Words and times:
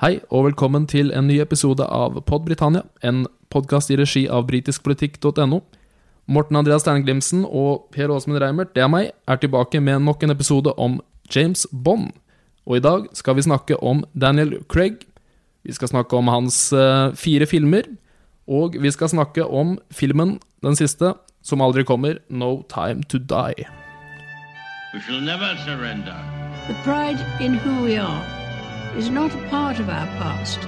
Hei 0.00 0.14
og 0.32 0.46
velkommen 0.46 0.86
til 0.88 1.10
en 1.12 1.26
ny 1.28 1.34
episode 1.42 1.84
av 1.84 2.14
Pod 2.24 2.46
Britannia, 2.46 2.86
en 3.04 3.26
podkast 3.52 3.90
i 3.92 3.98
regi 4.00 4.22
av 4.32 4.46
britiskpolitikk.no. 4.48 5.58
Morten 6.24 6.56
Andreas 6.56 6.86
Sterneglimsen 6.86 7.42
og 7.44 7.90
Per 7.92 8.08
Åsmund 8.08 8.40
Reimert, 8.40 8.72
det 8.72 8.80
er 8.80 8.88
meg, 8.88 9.10
er 9.28 9.42
tilbake 9.42 9.76
med 9.84 10.00
nok 10.06 10.24
en 10.24 10.32
episode 10.32 10.72
om 10.80 10.96
James 11.28 11.66
Bond. 11.68 12.14
Og 12.64 12.78
i 12.78 12.82
dag 12.88 13.10
skal 13.12 13.36
vi 13.36 13.44
snakke 13.44 13.76
om 13.76 14.00
Daniel 14.16 14.56
Craig. 14.72 15.04
Vi 15.68 15.76
skal 15.76 15.92
snakke 15.92 16.16
om 16.16 16.32
hans 16.32 16.62
uh, 16.72 17.12
fire 17.12 17.44
filmer. 17.44 17.84
Og 18.48 18.80
vi 18.80 18.96
skal 18.96 19.12
snakke 19.12 19.44
om 19.44 19.76
filmen, 19.92 20.38
den 20.64 20.80
siste, 20.80 21.12
som 21.44 21.60
aldri 21.60 21.84
kommer, 21.84 22.24
No 22.30 22.62
Time 22.72 23.04
To 23.12 23.20
Die. 23.20 23.68
We 24.94 25.04
shall 25.04 25.20
never 25.20 25.52
surrender. 25.68 26.16
The 26.72 26.80
pride 26.88 27.20
in 27.44 27.60
who 27.60 27.84
we 27.84 28.00
are 28.00 28.39
is 28.96 29.08
not 29.08 29.34
a 29.34 29.48
part 29.48 29.78
of 29.78 29.88
our 29.88 30.06
past. 30.18 30.58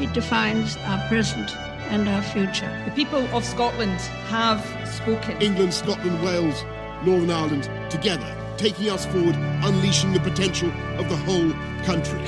It 0.00 0.12
defines 0.12 0.76
our 0.86 0.98
present 1.08 1.56
and 1.90 2.08
our 2.08 2.22
future. 2.22 2.70
The 2.84 2.90
people 2.90 3.24
of 3.36 3.44
Scotland 3.44 4.00
have 4.28 4.60
spoken. 4.88 5.40
England, 5.40 5.72
Scotland, 5.72 6.22
Wales, 6.24 6.64
Northern 7.04 7.30
Ireland, 7.30 7.70
together, 7.90 8.36
taking 8.56 8.90
us 8.90 9.06
forward, 9.06 9.36
unleashing 9.62 10.12
the 10.12 10.20
potential 10.20 10.70
of 10.98 11.08
the 11.08 11.16
whole 11.16 11.52
country. 11.84 12.18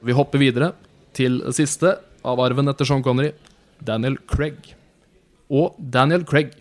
Vi 0.00 0.12
hopper 0.12 0.38
videre 0.38 0.72
til 1.12 1.40
det 1.42 1.56
siste 1.56 1.96
av 2.22 2.40
arven 2.40 2.68
etter 2.68 2.86
Sean 2.86 3.02
Connery, 3.02 3.32
Daniel 3.78 4.18
Craig. 4.30 4.74
Og 5.50 5.74
Daniel 5.78 6.24
Craig, 6.26 6.52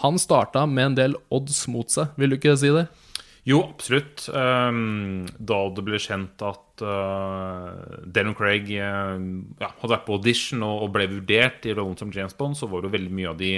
han 0.00 0.18
starta 0.18 0.66
med 0.66 0.92
en 0.92 0.96
del 0.96 1.16
odds 1.28 1.66
mot 1.68 1.90
seg, 1.90 2.14
vil 2.16 2.32
du 2.32 2.36
ikke 2.38 2.56
si 2.56 2.72
det? 2.72 2.86
Jo, 3.46 3.60
absolutt. 3.62 4.24
Um, 4.34 5.26
da 5.38 5.58
det 5.70 5.84
ble 5.86 6.00
kjent 6.02 6.42
at 6.42 6.82
uh, 6.82 8.00
Daniel 8.02 8.34
Craig 8.34 8.72
uh, 8.74 9.14
ja, 9.62 9.68
hadde 9.70 9.92
vært 9.92 10.06
på 10.08 10.16
audition 10.18 10.64
og, 10.66 10.88
ble 10.96 11.06
vurdert 11.12 11.68
i 11.68 11.76
rollen 11.76 11.94
som 12.00 12.10
James 12.14 12.34
Bond, 12.34 12.58
så 12.58 12.66
var 12.70 12.82
det 12.82 12.90
veldig 12.96 13.12
mye 13.14 13.30
av 13.30 13.38
de 13.38 13.52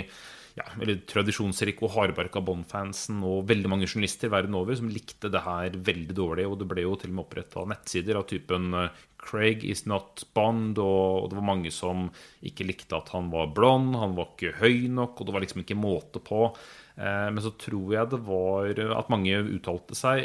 ja, 0.59 0.66
tradisjonsrike 1.09 1.86
og 1.86 1.94
hardbarka 1.94 2.42
Bond-fansen 2.44 3.22
og 3.25 3.47
veldig 3.48 3.70
mange 3.70 3.89
journalister 3.89 4.28
verden 4.33 4.56
over 4.59 4.77
som 4.77 4.91
likte 4.92 5.31
det 5.33 5.41
her 5.47 5.78
veldig 5.89 6.16
dårlig. 6.19 6.44
Og 6.50 6.59
det 6.61 6.69
ble 6.69 6.84
jo 6.84 6.97
til 6.98 7.14
og 7.14 7.16
med 7.16 7.25
oppretta 7.25 7.64
nettsider 7.72 8.20
av 8.20 8.27
typen 8.28 8.75
uh, 8.77 8.91
Craig 9.25 9.64
is 9.64 9.86
not 9.89 10.27
Bond, 10.36 10.77
og, 10.83 11.31
det 11.31 11.41
var 11.41 11.48
mange 11.48 11.72
som 11.75 12.11
ikke 12.44 12.69
likte 12.69 13.00
at 13.00 13.09
han 13.16 13.33
var 13.33 13.55
blond, 13.56 13.97
han 13.98 14.12
var 14.19 14.34
ikke 14.34 14.59
høy 14.61 14.84
nok, 14.92 15.16
og 15.16 15.28
det 15.28 15.34
var 15.39 15.47
liksom 15.47 15.64
ikke 15.64 15.78
måte 15.81 16.22
på. 16.22 16.50
Eh, 16.98 17.30
men 17.30 17.38
så 17.44 17.50
tror 17.60 17.92
jeg 17.94 18.10
det 18.12 18.20
var 18.27 18.80
at 18.98 19.10
mange 19.12 19.34
uttalte 19.54 19.94
seg 19.98 20.18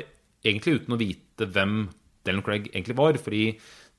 egentlig 0.44 0.76
uten 0.82 0.96
å 0.96 1.00
vite 1.00 1.46
hvem 1.54 1.74
Daniel 2.26 2.46
Craig 2.46 2.64
egentlig 2.74 2.98
var. 2.98 3.14
fordi 3.22 3.44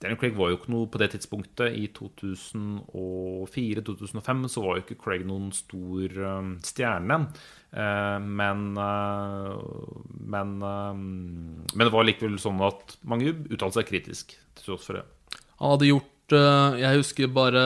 Daniel 0.03 0.19
Craig 0.21 0.35
var 0.37 0.49
jo 0.51 0.57
ikke 0.59 0.75
noe 0.75 0.87
på 0.91 1.01
det 1.01 1.09
tidspunktet. 1.15 1.69
I 1.81 1.83
2004-2005 1.97 4.49
så 4.53 4.59
var 4.65 4.73
jo 4.77 4.83
ikke 4.85 5.01
Craig 5.01 5.23
noen 5.29 5.49
stor 5.57 6.07
um, 6.19 6.51
stjerne. 6.67 7.17
Uh, 7.73 8.19
men, 8.21 8.61
uh, 8.77 9.55
men, 10.35 10.49
uh, 10.61 10.95
men 10.95 11.85
det 11.87 11.95
var 11.95 12.05
likevel 12.05 12.37
sånn 12.43 12.61
at 12.67 12.99
mange 13.07 13.33
uttalte 13.33 13.77
seg 13.79 13.89
kritisk 13.93 14.25
til 14.35 14.63
tross 14.67 14.87
for 14.91 14.95
det. 14.99 15.07
Han 15.63 15.71
hadde 15.73 15.93
gjort 15.93 16.14
jeg 16.33 17.01
husker 17.01 17.29
bare 17.29 17.65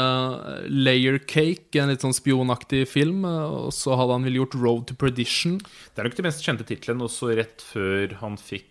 Layer 0.66 1.20
Cake, 1.22 1.78
en 1.78 1.92
litt 1.92 2.02
sånn 2.02 2.16
spionaktig 2.16 2.86
film. 2.90 3.22
Og 3.28 3.70
så 3.76 3.94
hadde 3.98 4.16
han 4.16 4.26
vel 4.26 4.40
gjort 4.40 4.56
Road 4.58 4.88
to 4.90 4.96
Perdition. 4.98 5.58
Det 5.94 6.02
er 6.02 6.08
nok 6.08 6.18
den 6.18 6.26
mest 6.26 6.42
kjente 6.42 6.66
tittelen. 6.66 7.04
Også 7.04 7.30
rett 7.38 7.62
før 7.62 8.16
han 8.22 8.38
fikk 8.40 8.66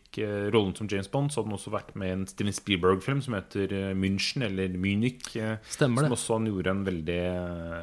rollen 0.52 0.74
som 0.74 0.88
James 0.90 1.10
Bond, 1.14 1.30
så 1.30 1.40
hadde 1.40 1.52
han 1.52 1.58
også 1.60 1.72
vært 1.76 1.92
med 2.00 2.10
i 2.10 2.14
en 2.16 2.24
Steven 2.26 2.56
Spielberg-film 2.56 3.20
som 3.22 3.36
heter 3.38 3.74
München, 3.94 4.42
eller 4.48 4.74
Munich. 4.74 5.28
Stemmer 5.70 6.08
det. 6.08 6.10
Som 6.10 6.16
også 6.18 6.40
han 6.40 6.48
gjorde 6.50 6.74
en 6.74 6.86
veldig, 6.88 7.24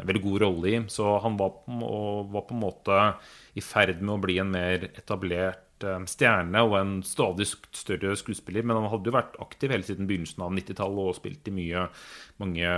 veldig 0.08 0.22
god 0.24 0.40
rolle 0.42 0.72
i. 0.72 0.80
Så 0.90 1.18
han 1.22 1.38
var 1.38 1.54
på, 1.60 1.92
var 2.34 2.48
på 2.48 2.56
en 2.56 2.64
måte 2.64 3.02
i 3.54 3.62
ferd 3.62 4.02
med 4.02 4.16
å 4.16 4.22
bli 4.24 4.40
en 4.42 4.50
mer 4.50 4.88
etablert 4.92 5.73
stjerne 6.10 6.62
og 6.66 6.76
en 6.78 6.92
stadig 7.06 7.46
større 7.48 8.14
skuespiller. 8.18 8.64
Men 8.66 8.78
han 8.80 8.90
hadde 8.92 9.10
jo 9.10 9.16
vært 9.16 9.38
aktiv 9.42 9.72
hele 9.74 9.86
siden 9.86 10.08
begynnelsen 10.08 10.44
av 10.44 10.52
90-tallet 10.56 11.10
og 11.10 11.16
spilt 11.18 11.50
i 11.50 11.54
mye, 11.54 11.86
mange 12.42 12.74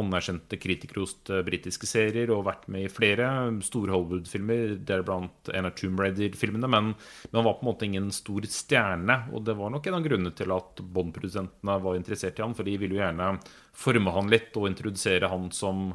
anerkjente 0.00 0.58
kritikerroste 0.60 1.42
britiske 1.46 1.88
serier 1.88 2.32
og 2.34 2.46
vært 2.48 2.66
med 2.72 2.86
i 2.86 2.92
flere 2.92 3.30
store 3.66 3.94
Hollywood-filmer, 3.94 4.76
deriblant 4.86 5.52
en 5.52 5.70
av 5.70 5.76
Tomb 5.78 6.00
Raider-filmene. 6.00 6.70
Men, 6.70 6.92
men, 6.94 7.38
han 7.38 7.48
var 7.48 7.58
på 7.58 7.66
en 7.66 7.70
måte 7.72 7.88
ingen 7.88 8.10
stor 8.14 8.46
stjerne, 8.50 9.20
og 9.34 9.46
det 9.48 9.56
var 9.58 9.72
nok 9.74 9.88
en 9.88 9.98
av 9.98 10.06
grunnene 10.06 10.34
til 10.36 10.54
at 10.54 10.84
Bond-produsentene 10.94 11.78
var 11.84 11.98
interessert 11.98 12.40
i 12.40 12.46
han, 12.46 12.56
for 12.56 12.68
de 12.68 12.78
ville 12.80 12.98
jo 12.98 13.02
gjerne 13.02 13.34
forme 13.74 14.14
han 14.14 14.30
litt 14.32 14.54
og 14.60 14.68
introdusere 14.70 15.30
han 15.32 15.50
som, 15.54 15.88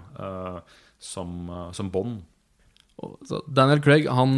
som, 1.00 1.40
som 1.76 1.94
Bond. 1.94 2.22
Daniel 3.48 3.82
Craig, 3.84 4.08
han 4.12 4.36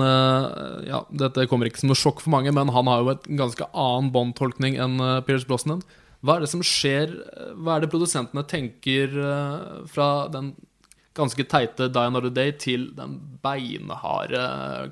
Ja, 0.87 1.03
dette 1.09 1.47
kommer 1.49 1.69
ikke 1.69 1.81
som 1.81 1.91
noe 1.91 1.99
sjokk 1.99 2.21
for 2.23 2.33
mange, 2.33 2.53
men 2.53 2.71
han 2.73 2.89
har 2.89 3.01
jo 3.01 3.13
et 3.15 3.29
ganske 3.39 3.67
annen 3.71 4.11
Bond-tolkning 4.13 4.77
enn 4.81 5.01
Pierce 5.27 5.47
Brosnan. 5.49 5.81
Hva 6.21 6.37
er 6.37 6.43
det 6.43 6.51
som 6.51 6.61
skjer 6.65 7.15
Hva 7.57 7.75
er 7.75 7.83
det 7.83 7.89
produsentene 7.93 8.43
tenker 8.45 9.15
fra 9.89 10.11
den 10.33 10.53
ganske 11.17 11.43
teite 11.49 11.89
Die 11.91 12.07
Another 12.07 12.31
Day 12.33 12.53
til 12.59 12.87
den 12.95 13.17
beinharde 13.43 14.41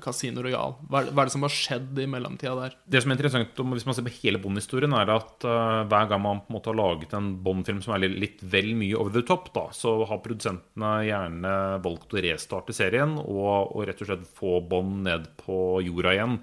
Casino 0.04 0.44
Royal? 0.44 0.76
Hva 0.90 1.02
er, 1.02 1.10
hva 1.14 1.22
er, 1.22 1.30
det 1.30 1.34
som 1.34 1.46
har 1.46 1.54
skjedd 1.54 2.00
i 2.02 2.06
mellomtida 2.10 2.54
der? 2.58 2.76
Det 2.92 3.02
som 3.02 3.12
er 3.12 3.18
interessant 3.18 3.62
hvis 3.74 3.86
man 3.88 3.96
ser 3.96 4.06
på 4.06 4.14
hele 4.20 4.40
Bond-historien, 4.42 4.94
er 4.96 5.12
at 5.14 5.46
uh, 5.48 5.82
hver 5.90 6.10
gang 6.10 6.24
man 6.24 6.42
på 6.44 6.52
en 6.52 6.58
måte 6.58 6.72
har 6.72 6.80
laget 6.80 7.14
en 7.16 7.32
Bond-film 7.44 7.82
som 7.84 7.96
er 7.96 8.04
litt, 8.04 8.18
litt, 8.24 8.46
vel 8.52 8.72
mye 8.78 8.98
over 9.00 9.16
the 9.16 9.24
top, 9.26 9.52
da, 9.56 9.68
så 9.76 9.96
har 10.10 10.22
produsentene 10.24 10.94
gjerne 11.08 11.54
valgt 11.84 12.16
å 12.16 12.24
restarte 12.24 12.76
serien 12.76 13.16
og, 13.22 13.76
og 13.76 13.86
rett 13.88 14.02
og 14.04 14.12
slett 14.12 14.26
få 14.40 14.58
Bond 14.70 15.04
ned 15.08 15.30
på 15.40 15.80
jorda 15.86 16.16
igjen. 16.16 16.40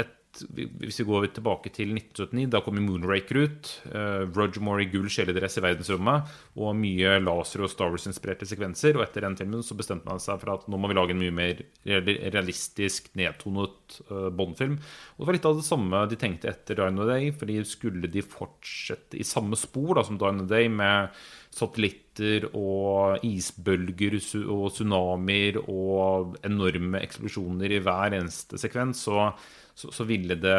Et 0.00 0.18
hvis 0.40 1.00
vi 1.02 1.06
går 1.06 1.26
tilbake 1.36 1.70
til 1.74 1.92
1979, 1.92 2.46
da 2.52 2.60
kom 2.64 2.78
Moonraker 2.80 3.40
ut. 3.44 3.70
Uh, 3.92 4.24
Roger 4.32 4.62
Moore 4.64 4.86
i 4.86 4.88
gull 4.92 5.10
kjeledress 5.12 5.58
i 5.60 5.64
verdensrommet. 5.64 6.30
Og 6.56 6.72
mye 6.78 7.18
laser- 7.20 7.64
og 7.66 7.70
Star 7.72 7.92
Wars-inspirerte 7.92 8.48
sekvenser. 8.48 8.96
Og 8.96 9.04
etter 9.04 9.26
den 9.26 9.36
filmen 9.36 9.64
så 9.66 9.76
bestemte 9.78 10.08
man 10.08 10.22
seg 10.22 10.40
for 10.40 10.54
at 10.54 10.64
nå 10.72 10.80
må 10.80 10.90
vi 10.90 10.96
lage 10.96 11.16
en 11.16 11.20
mye 11.20 11.36
mer 11.36 11.62
realistisk, 11.84 13.12
nedtonet 13.18 14.00
uh, 14.08 14.30
Bond-film. 14.32 14.78
Og 15.14 15.22
det 15.22 15.30
var 15.30 15.38
litt 15.38 15.50
av 15.52 15.60
det 15.60 15.68
samme 15.68 16.06
de 16.08 16.20
tenkte 16.20 16.52
etter 16.52 16.80
Dine 16.80 17.08
Day. 17.12 17.30
fordi 17.36 17.60
skulle 17.68 18.08
de 18.08 18.24
fortsette 18.24 19.20
i 19.20 19.28
samme 19.28 19.58
spor 19.60 19.98
da, 19.98 20.06
som 20.08 20.20
Dine 20.20 20.48
Day, 20.48 20.72
med 20.72 21.12
satellitter 21.52 22.48
og 22.56 23.24
isbølger 23.26 24.16
og 24.48 24.70
tsunamier 24.72 25.58
og 25.62 26.38
enorme 26.46 27.02
eksplosjoner 27.04 27.76
i 27.76 27.82
hver 27.84 28.16
eneste 28.16 28.60
sekvens, 28.60 29.04
så 29.04 29.32
så, 29.74 29.88
så, 29.94 30.04
ville 30.04 30.36
det 30.36 30.56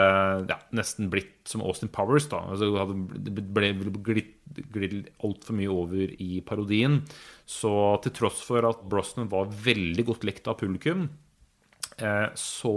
ja, 0.50 0.58
nesten 0.74 1.10
blitt 1.14 1.46
som 1.50 1.62
Austin 1.62 1.92
Powers. 1.94 2.26
da, 2.32 2.42
altså 2.54 2.96
Det 3.14 3.34
ble 3.56 3.70
glidd 4.04 5.12
altfor 5.24 5.58
mye 5.58 5.72
over 5.72 6.16
i 6.18 6.42
parodien. 6.46 7.02
Så 7.46 7.74
til 8.04 8.16
tross 8.18 8.42
for 8.46 8.66
at 8.68 8.82
Brosnan 8.90 9.30
var 9.32 9.54
veldig 9.54 10.08
godt 10.10 10.26
likt 10.28 10.50
av 10.50 10.58
publikum, 10.62 11.08
eh, 11.98 12.30
så, 12.40 12.76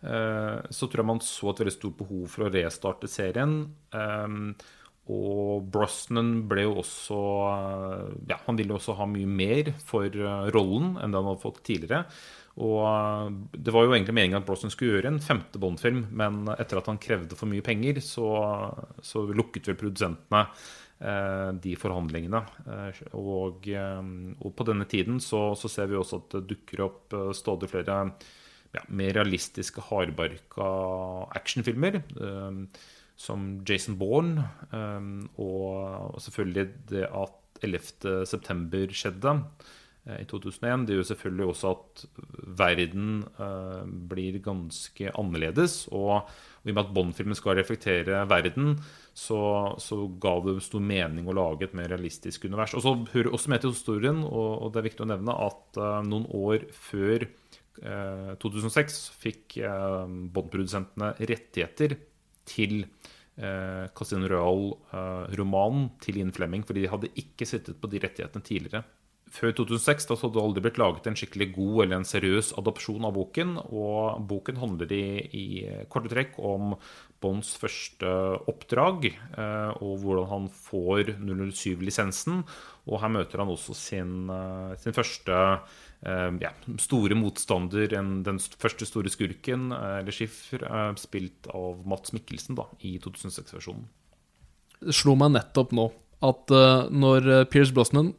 eh, 0.00 0.58
så 0.70 0.88
tror 0.88 1.04
jeg 1.04 1.10
man 1.12 1.24
så 1.24 1.52
et 1.52 1.64
veldig 1.64 1.76
stort 1.76 2.00
behov 2.00 2.28
for 2.32 2.48
å 2.48 2.52
restarte 2.56 3.10
serien. 3.10 3.64
Eh, 3.92 4.38
og 5.10 5.66
Brosnan 5.72 6.44
ble 6.50 6.66
jo 6.66 6.76
også 6.82 7.20
ja, 8.28 8.36
Han 8.46 8.58
ville 8.58 8.76
også 8.76 8.94
ha 8.98 9.06
mye 9.10 9.26
mer 9.26 9.72
for 9.86 10.06
eh, 10.06 10.50
rollen 10.54 10.94
enn 11.00 11.10
det 11.10 11.18
han 11.18 11.30
hadde 11.32 11.42
fått 11.42 11.62
tidligere. 11.66 12.04
Og 12.60 12.82
eh, 12.84 13.30
Det 13.56 13.74
var 13.74 13.86
jo 13.86 13.94
egentlig 13.94 14.16
meningen 14.16 14.40
at 14.40 14.46
Brosnan 14.48 14.72
skulle 14.72 14.98
gjøre 14.98 15.14
en 15.14 15.22
femte 15.24 15.60
Bond-film, 15.62 16.04
men 16.16 16.44
etter 16.56 16.80
at 16.80 16.90
han 16.90 17.00
krevde 17.02 17.38
for 17.38 17.50
mye 17.50 17.64
penger, 17.64 18.02
så, 18.04 18.28
så 19.04 19.24
lukket 19.28 19.70
vel 19.70 19.78
produsentene 19.80 20.44
eh, 21.00 21.48
de 21.64 21.74
forhandlingene. 21.80 22.44
Eh, 22.66 23.02
og, 23.18 23.68
eh, 23.70 24.12
og, 24.38 24.54
på 24.56 24.68
denne 24.68 24.88
tiden 24.90 25.20
så, 25.24 25.50
så, 25.58 25.72
ser 25.72 25.90
vi 25.90 25.98
også 26.00 26.22
at 26.22 26.38
det 26.38 26.46
dukker 26.54 26.86
opp 26.86 27.18
stadig 27.36 27.70
flere 27.72 28.00
ja, 28.70 28.86
mer 28.94 29.16
realistiske, 29.18 29.82
hardbarka 29.90 30.70
actionfilmer. 31.40 32.02
Eh, 32.16 32.64
som 33.20 33.58
Jason 33.68 33.98
Bourne, 34.00 34.40
og, 34.72 36.14
og 36.16 36.22
selvfølgelig 36.24 36.62
det 36.88 37.02
at 37.04 37.58
11.9. 37.60 38.94
skjedde 38.96 39.34
i 40.08 40.24
2001. 40.24 40.86
Det 40.88 40.96
gjør 40.96 41.08
selvfølgelig 41.10 41.46
også 41.52 41.72
at 41.74 42.04
verden 42.60 43.20
uh, 43.36 43.84
blir 43.84 44.38
ganske 44.42 45.12
annerledes. 45.12 45.82
Og, 45.92 46.30
i 46.64 46.72
og 46.72 46.76
med 46.76 46.82
at 46.82 46.94
Bond-filmen 46.96 47.38
skal 47.38 47.58
reflektere 47.58 48.22
verden, 48.30 48.78
så, 49.12 49.40
så, 49.82 50.00
ga 50.22 50.34
det 50.46 50.56
stor 50.64 50.82
mening 50.84 51.28
å 51.28 51.36
lage 51.36 51.68
et 51.68 51.76
mer 51.76 51.90
realistisk 51.92 52.48
univers. 52.48 52.74
Og 52.78 52.84
så 52.86 52.96
hører 53.12 53.34
også 53.36 53.52
med 53.52 53.64
til 53.64 53.74
historien, 53.76 54.24
og, 54.24 54.70
det 54.72 54.80
er 54.80 54.88
viktig 54.88 55.04
å 55.04 55.10
nevne, 55.12 55.36
at 55.50 55.80
uh, 55.80 56.00
noen 56.06 56.26
år 56.40 56.64
før 56.74 57.28
uh, 57.84 58.32
2006 58.40 59.02
fikk 59.20 59.60
Bond-produsentene 59.60 61.14
rettigheter 61.20 61.98
til 62.50 62.82
eh, 63.40 63.86
Casino 63.96 64.28
Royal-romanen 64.30 65.90
til 66.02 66.20
Ian 66.20 66.34
Flemming, 66.34 66.64
fordi 66.66 66.84
de 66.84 66.92
hadde 66.92 67.12
ikke 67.20 67.48
sittet 67.48 67.78
på 67.80 67.90
de 67.90 68.02
rettighetene 68.02 68.46
tidligere. 68.46 68.84
Før 69.30 69.52
2006 69.54 70.08
da, 70.10 70.16
hadde 70.18 70.34
det 70.34 70.42
aldri 70.42 70.62
blitt 70.64 70.78
laget 70.80 71.04
en 71.06 71.16
skikkelig 71.18 71.46
god 71.54 71.76
eller 71.84 72.00
en 72.00 72.06
seriøs 72.08 72.48
adopsjon 72.58 73.04
av 73.06 73.14
boken. 73.14 73.52
Og 73.70 74.24
boken 74.26 74.58
handler 74.58 74.90
i, 74.96 75.04
i 75.30 75.44
korte 75.92 76.10
trekk 76.10 76.34
om 76.42 76.72
Bonds 77.22 77.52
første 77.60 78.08
oppdrag, 78.50 79.06
eh, 79.12 79.82
og 79.84 80.00
hvordan 80.02 80.26
han 80.30 80.48
får 80.50 81.12
007-lisensen. 81.20 82.40
Og 82.88 83.02
her 83.02 83.12
møter 83.12 83.42
han 83.42 83.52
også 83.52 83.76
sin, 83.76 84.14
eh, 84.34 84.72
sin 84.82 84.96
første 84.96 85.36
eh, 85.36 86.30
ja, 86.42 86.50
store 86.82 87.18
motstander, 87.18 87.94
en, 88.00 88.24
den 88.26 88.40
første 88.40 88.88
store 88.88 89.12
skurken, 89.12 89.68
eller 89.70 90.16
Schiffer, 90.16 90.64
spilt 90.98 91.46
av 91.54 91.84
Mats 91.86 92.16
Mikkelsen 92.16 92.58
da, 92.58 92.66
i 92.82 92.96
2006-versjonen. 93.04 93.86
Det 94.80 94.96
slo 94.96 95.14
meg 95.20 95.36
nettopp 95.36 95.76
nå 95.76 95.86
at 96.24 96.52
når 96.92 97.46
Pierce 97.52 97.72
Brosnan 97.76 98.10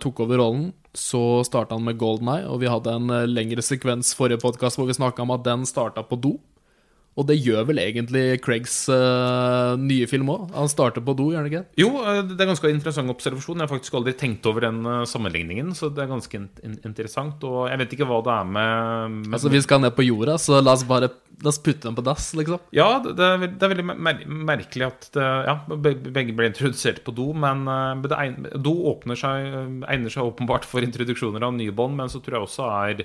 tok 0.00 0.20
over 0.24 0.38
rollen, 0.38 0.68
så 0.96 1.44
starta 1.44 1.74
han 1.74 1.84
med 1.84 1.98
Golden 2.00 2.28
Eye, 2.32 2.46
og 2.48 2.62
vi 2.62 2.70
hadde 2.70 2.92
en 2.96 3.10
eh, 3.12 3.28
lengre 3.28 3.62
sekvens 3.64 4.14
forrige 4.16 4.40
podkast 4.42 4.80
hvor 4.80 4.88
vi 4.88 4.96
snakka 4.96 5.24
om 5.24 5.34
at 5.34 5.44
den 5.46 5.66
starta 5.68 6.04
på 6.06 6.18
do. 6.20 6.36
Og 7.16 7.24
det 7.30 7.38
gjør 7.40 7.64
vel 7.70 7.78
egentlig 7.80 8.24
Craigs 8.44 8.74
uh, 8.92 9.72
nye 9.80 10.04
film 10.10 10.28
òg. 10.34 10.50
Han 10.52 10.68
starter 10.68 11.00
på 11.04 11.14
do, 11.16 11.30
gjør 11.32 11.40
han 11.40 11.48
ikke? 11.48 11.62
Jo, 11.80 11.88
eh, 12.02 12.18
det 12.28 12.36
er 12.36 12.50
ganske 12.50 12.68
interessant 12.68 13.12
observasjon. 13.12 13.56
Jeg 13.56 13.64
har 13.64 13.72
faktisk 13.72 13.96
aldri 13.96 14.12
tenkt 14.20 14.44
over 14.48 14.66
den 14.66 14.82
eh, 14.84 15.04
sammenligningen, 15.08 15.70
så 15.78 15.88
det 15.88 16.04
er 16.04 16.10
ganske 16.10 16.36
in 16.36 16.50
in 16.66 16.74
interessant. 16.84 17.40
Og 17.48 17.70
jeg 17.70 17.80
vet 17.80 17.94
ikke 17.96 18.08
hva 18.10 18.18
det 18.26 18.34
er 18.34 18.50
med, 18.58 19.14
med 19.22 19.38
Altså, 19.38 19.52
vi 19.52 19.62
skal 19.64 19.80
ned 19.80 19.96
på 19.96 20.04
jorda, 20.04 20.36
så 20.40 20.60
la 20.60 20.76
oss 20.76 20.84
bare 20.88 21.12
La 21.44 21.50
oss 21.50 21.58
putte 21.60 21.84
den 21.84 21.96
på 21.96 22.00
dass, 22.00 22.30
liksom. 22.32 22.62
Ja, 22.72 22.94
det 23.04 23.10
det 23.18 23.24
er, 23.26 23.42
det 23.44 23.64
er 23.66 23.72
veldig 23.74 23.84
mer 23.92 24.20
merkelig 24.48 24.86
at 24.86 25.08
det, 25.12 25.24
ja, 25.44 25.56
begge 25.68 26.32
ble 26.32 26.48
introdusert 26.48 27.02
på 27.04 27.12
do, 27.12 27.26
men 27.36 27.66
uh, 27.68 28.16
egn- 28.16 28.46
do 28.64 28.72
seg, 29.12 29.50
egner 29.84 30.14
seg 30.14 30.24
åpenbart 30.24 30.64
for 30.64 30.80
introduksjoner 30.80 31.44
av 31.44 31.52
nye 31.58 31.74
bånd, 31.76 31.98
men 32.00 32.08
så 32.08 32.22
tror 32.24 32.38
jeg 32.38 32.48
også 32.48 32.70
er 32.72 33.04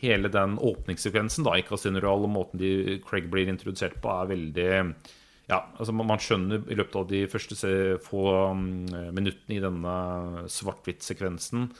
hele 0.00 0.30
den 0.32 0.56
åpningssekvensen 0.58 1.46
da, 1.46 1.56
i 1.58 1.64
Casino-real 1.66 2.26
og 2.26 2.32
måten 2.34 2.60
de, 2.60 3.00
Craig 3.06 3.30
blir 3.32 3.50
introdusert 3.50 3.98
på, 4.02 4.12
er 4.12 4.30
veldig 4.30 4.70
ja, 5.50 5.64
altså 5.76 5.92
man, 5.96 6.20
skjønner 6.22 6.62
i 6.70 6.76
løpet 6.78 6.96
av 7.00 7.06
de 7.10 7.24
første 7.30 7.74
få 8.06 8.24
mm, 8.54 9.10
minuttene 9.16 9.56
i 9.56 9.62
denne 9.62 9.94
svart-hvitt-sekvensen 10.52 11.70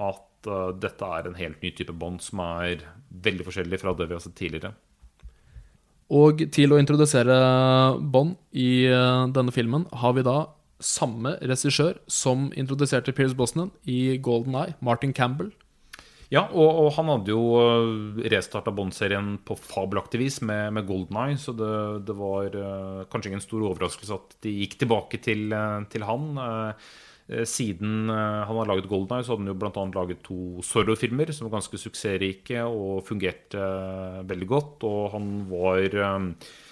at 0.00 0.50
uh, 0.50 0.70
dette 0.74 1.10
er 1.18 1.28
en 1.28 1.38
helt 1.38 1.62
ny 1.62 1.70
type 1.76 1.94
bånd 1.94 2.22
som 2.24 2.42
er 2.42 2.86
veldig 3.10 3.46
forskjellig 3.46 3.80
fra 3.82 3.94
det 3.94 4.08
vi 4.10 4.16
har 4.16 4.24
sett 4.24 4.38
tidligere. 4.38 4.72
Og 6.10 6.42
til 6.50 6.74
å 6.74 6.78
introdusere 6.80 7.36
Bond 8.02 8.34
i 8.50 8.82
eh, 8.90 9.26
denne 9.30 9.52
filmen 9.54 9.84
har 9.94 10.16
vi 10.16 10.24
da 10.26 10.40
samme 10.82 11.36
regissør 11.38 12.00
som 12.10 12.48
introduserte 12.58 13.14
Pierce 13.14 13.36
Brosnan 13.38 13.70
i 13.86 14.16
Golden 14.18 14.56
Eye, 14.58 14.74
Martin 14.82 15.12
Campbell. 15.14 15.52
Ja, 16.30 16.44
og, 16.54 16.68
og 16.84 16.88
han 16.94 17.08
hadde 17.10 17.32
jo 17.32 17.42
restarta 18.30 18.70
Bond-serien 18.70 19.32
på 19.42 19.56
fabelaktig 19.58 20.20
vis 20.20 20.38
med, 20.46 20.68
med 20.76 20.86
Golden 20.86 21.18
Eye, 21.18 21.38
så 21.42 21.50
det, 21.58 21.70
det 22.06 22.14
var 22.14 22.54
uh, 22.54 23.00
kanskje 23.10 23.32
ingen 23.32 23.42
stor 23.42 23.64
overraskelse 23.66 24.14
at 24.14 24.36
de 24.46 24.52
gikk 24.60 24.76
tilbake 24.78 25.18
til, 25.24 25.48
uh, 25.50 25.82
til 25.90 26.06
han. 26.06 26.28
Eh, 26.38 26.92
eh, 27.34 27.42
siden 27.50 28.12
eh, 28.14 28.42
han 28.46 28.60
har 28.60 28.70
laget 28.70 28.86
Golden 28.90 29.16
Eye, 29.16 29.26
så 29.26 29.34
hadde 29.34 29.42
han 29.42 29.50
jo 29.50 29.56
bl.a. 29.58 29.84
laget 29.96 30.22
to 30.26 30.38
Zorro-filmer 30.66 31.32
som 31.34 31.48
var 31.48 31.56
ganske 31.56 31.82
suksessrike 31.82 32.62
og 32.62 33.02
fungerte 33.10 33.58
eh, 33.58 34.20
veldig 34.30 34.48
godt. 34.54 34.86
Og 34.86 35.00
han 35.16 35.28
var 35.50 35.98
eh, 36.04 36.28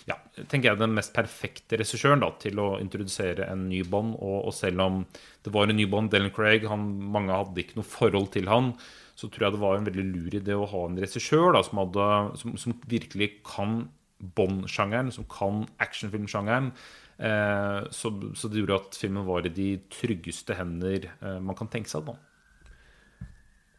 ja, 0.08 0.20
tenker 0.38 0.70
jeg 0.70 0.80
den 0.84 0.94
mest 0.96 1.16
perfekte 1.18 1.80
regissøren 1.82 2.22
til 2.38 2.62
å 2.62 2.68
introdusere 2.78 3.50
en 3.50 3.66
ny 3.72 3.82
Bond. 3.90 4.14
Og, 4.22 4.38
og 4.52 4.54
selv 4.54 4.86
om 4.86 5.02
det 5.42 5.54
var 5.54 5.66
en 5.66 5.78
ny 5.82 5.90
Bond, 5.90 6.14
Dylan 6.14 6.30
Craig, 6.34 6.70
han, 6.70 6.86
mange 7.10 7.34
hadde 7.34 7.66
ikke 7.66 7.82
noe 7.82 7.90
forhold 7.98 8.30
til 8.38 8.50
han, 8.54 8.72
så 9.18 9.26
tror 9.26 9.48
jeg 9.48 9.56
det 9.56 9.62
var 9.64 9.76
en 9.76 9.88
veldig 9.88 10.06
lur 10.12 10.38
idé 10.38 10.54
å 10.54 10.68
ha 10.70 10.84
en 10.86 10.98
regissør 11.02 11.58
som, 11.66 11.82
som, 12.38 12.54
som 12.60 12.76
virkelig 12.86 13.32
kan 13.46 13.80
Bond-sjangeren, 14.18 15.12
som 15.14 15.26
kan 15.30 15.60
actionfilmsjangeren. 15.78 16.72
Eh, 17.22 17.84
så, 17.94 18.10
så 18.34 18.50
det 18.50 18.62
gjorde 18.62 18.78
at 18.80 18.98
filmen 18.98 19.26
var 19.26 19.46
i 19.46 19.52
de 19.54 19.68
tryggeste 19.94 20.56
hender 20.58 21.06
eh, 21.06 21.38
man 21.38 21.58
kan 21.58 21.70
tenke 21.70 21.90
seg. 21.90 22.06
da. 22.08 22.16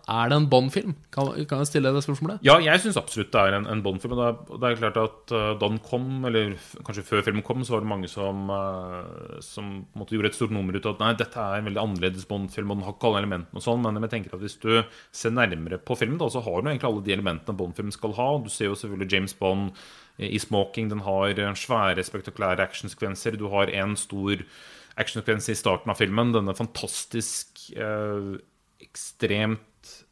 Er 0.09 0.31
det 0.31 0.37
en 0.39 0.47
Bond-film? 0.49 0.95
Kan, 1.13 1.29
kan 1.45 1.61
jeg 1.61 1.69
stille 1.69 1.91
det 1.93 2.01
spørsmålet? 2.01 2.41
Ja, 2.45 2.55
jeg 2.63 2.81
syns 2.81 2.97
absolutt 2.97 3.29
det 3.33 3.41
er 3.41 3.57
en, 3.59 3.67
en 3.69 3.83
Bond-film. 3.85 4.15
Det, 4.17 4.57
det 4.61 4.69
er 4.71 4.79
klart 4.79 4.97
at 4.97 5.33
uh, 5.35 5.51
da 5.53 5.67
den 5.67 5.77
kom, 5.85 6.07
eller 6.25 6.55
kanskje 6.87 7.05
før 7.05 7.21
filmen 7.27 7.45
kom, 7.45 7.61
så 7.65 7.75
var 7.75 7.85
det 7.85 7.91
mange 7.91 8.09
som, 8.09 8.49
uh, 8.49 9.37
som 9.45 9.83
måtte 9.99 10.17
gjorde 10.17 10.31
et 10.31 10.39
stort 10.39 10.55
nummer 10.55 10.73
ut 10.73 10.87
av 10.87 10.97
at 10.97 11.03
nei, 11.03 11.11
dette 11.19 11.43
er 11.43 11.59
en 11.59 11.69
veldig 11.69 11.83
annerledes 11.83 12.25
Bond-film, 12.29 12.73
og 12.73 12.79
den 12.79 12.87
har 12.87 12.97
ikke 12.97 13.11
alle 13.11 13.21
elementene 13.23 13.61
og 13.61 13.65
sånn. 13.67 13.85
Men 13.85 14.07
jeg 14.07 14.13
tenker 14.15 14.35
at 14.35 14.43
hvis 14.45 14.57
du 14.63 14.71
ser 15.21 15.35
nærmere 15.35 15.81
på 15.83 15.99
filmen, 15.99 16.17
da, 16.21 16.31
så 16.33 16.43
har 16.45 16.59
den 16.59 16.73
egentlig 16.73 16.89
alle 16.89 17.05
de 17.05 17.15
elementene 17.19 17.59
Bond-filmen 17.61 17.95
skal 17.95 18.17
ha. 18.17 18.29
Du 18.41 18.49
ser 18.53 18.71
jo 18.71 18.79
selvfølgelig 18.81 19.13
James 19.13 19.37
Bond 19.37 19.71
eh, 20.17 20.33
i 20.33 20.41
smoking. 20.41 20.89
Den 20.89 21.05
har 21.05 21.37
eh, 21.37 21.53
svære, 21.53 22.05
spektakulære 22.07 22.65
actionsekvenser. 22.65 23.37
Du 23.37 23.49
har 23.53 23.69
en 23.77 23.97
stor 23.99 24.41
actionsekvens 24.99 25.53
i 25.53 25.59
starten 25.59 25.93
av 25.93 26.01
filmen. 26.01 26.33
Denne 26.33 26.57
fantastisk 26.57 27.69
eh, 27.77 28.37
ekstremt 28.83 29.68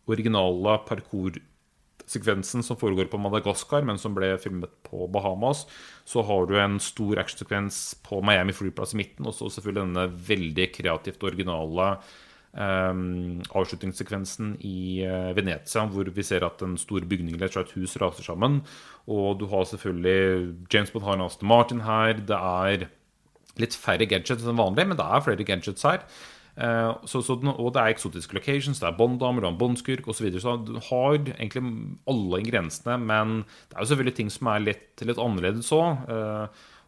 originale 0.08 0.78
parkoursekvensen 0.88 2.64
som 2.66 2.80
foregår 2.80 3.10
på 3.12 3.20
Madagaskar, 3.22 3.86
men 3.88 4.00
som 4.02 4.16
ble 4.18 4.34
filmet 4.42 4.74
på 4.88 5.08
Bahamas. 5.12 5.66
Så 6.08 6.24
har 6.28 6.48
du 6.48 6.56
en 6.60 6.80
stor 6.84 7.20
actionsekvens 7.24 7.82
på 8.08 8.22
Miami 8.26 8.56
Flyplass 8.56 8.96
i 8.96 9.02
midten, 9.04 9.28
og 9.28 9.36
så 9.36 9.52
selvfølgelig 9.52 9.86
denne 9.86 10.08
veldig 10.32 10.72
kreativt 10.80 11.28
originale 11.28 11.98
Um, 12.58 13.44
avslutningssekvensen 13.54 14.56
i 14.66 15.04
uh, 15.06 15.30
Venezia, 15.38 15.84
hvor 15.92 16.08
vi 16.10 16.24
ser 16.26 16.42
at 16.48 16.64
en 16.66 16.78
stor 16.80 17.04
bygning 17.06 17.36
eller 17.36 17.52
et 17.52 17.74
hus 17.76 17.98
raser 18.02 18.26
sammen. 18.26 18.62
Og 19.06 19.38
du 19.38 19.46
har 19.52 19.68
selvfølgelig 19.70 20.56
James 20.74 20.90
Bond 20.90 21.06
har 21.06 21.20
en 21.20 21.26
Aston 21.28 21.52
Martin 21.52 21.84
her. 21.86 22.18
Det 22.18 22.40
er 22.40 22.88
litt 23.62 23.78
færre 23.78 24.08
gadgets 24.10 24.48
enn 24.48 24.58
vanlig, 24.58 24.88
men 24.88 24.98
det 24.98 25.06
er 25.06 25.26
flere 25.28 25.46
gadgets 25.46 25.86
her. 25.86 26.02
Eh, 26.58 26.92
så, 27.06 27.22
så 27.22 27.36
og 27.38 27.68
det 27.76 27.82
er 27.82 27.94
eksotiske 27.94 28.34
locations, 28.34 28.80
det 28.82 28.88
er 28.90 28.96
bånddamer, 28.98 29.44
du 29.44 29.48
har 29.50 29.54
en 29.54 29.60
Bond-skurk 29.60 30.08
osv. 30.08 30.18
Så, 30.18 30.26
videre. 30.26 30.42
så 30.42 30.56
du 30.58 30.80
har 30.90 31.20
egentlig 31.20 31.64
alle 32.10 32.42
ingrediensene, 32.42 32.98
men 33.04 33.44
det 33.70 33.78
er 33.78 33.84
jo 33.86 33.92
selvfølgelig 33.92 34.18
ting 34.18 34.34
som 34.34 34.50
er 34.54 34.66
litt, 34.66 34.90
litt 35.06 35.22
annerledes 35.22 35.70
òg. 35.76 36.10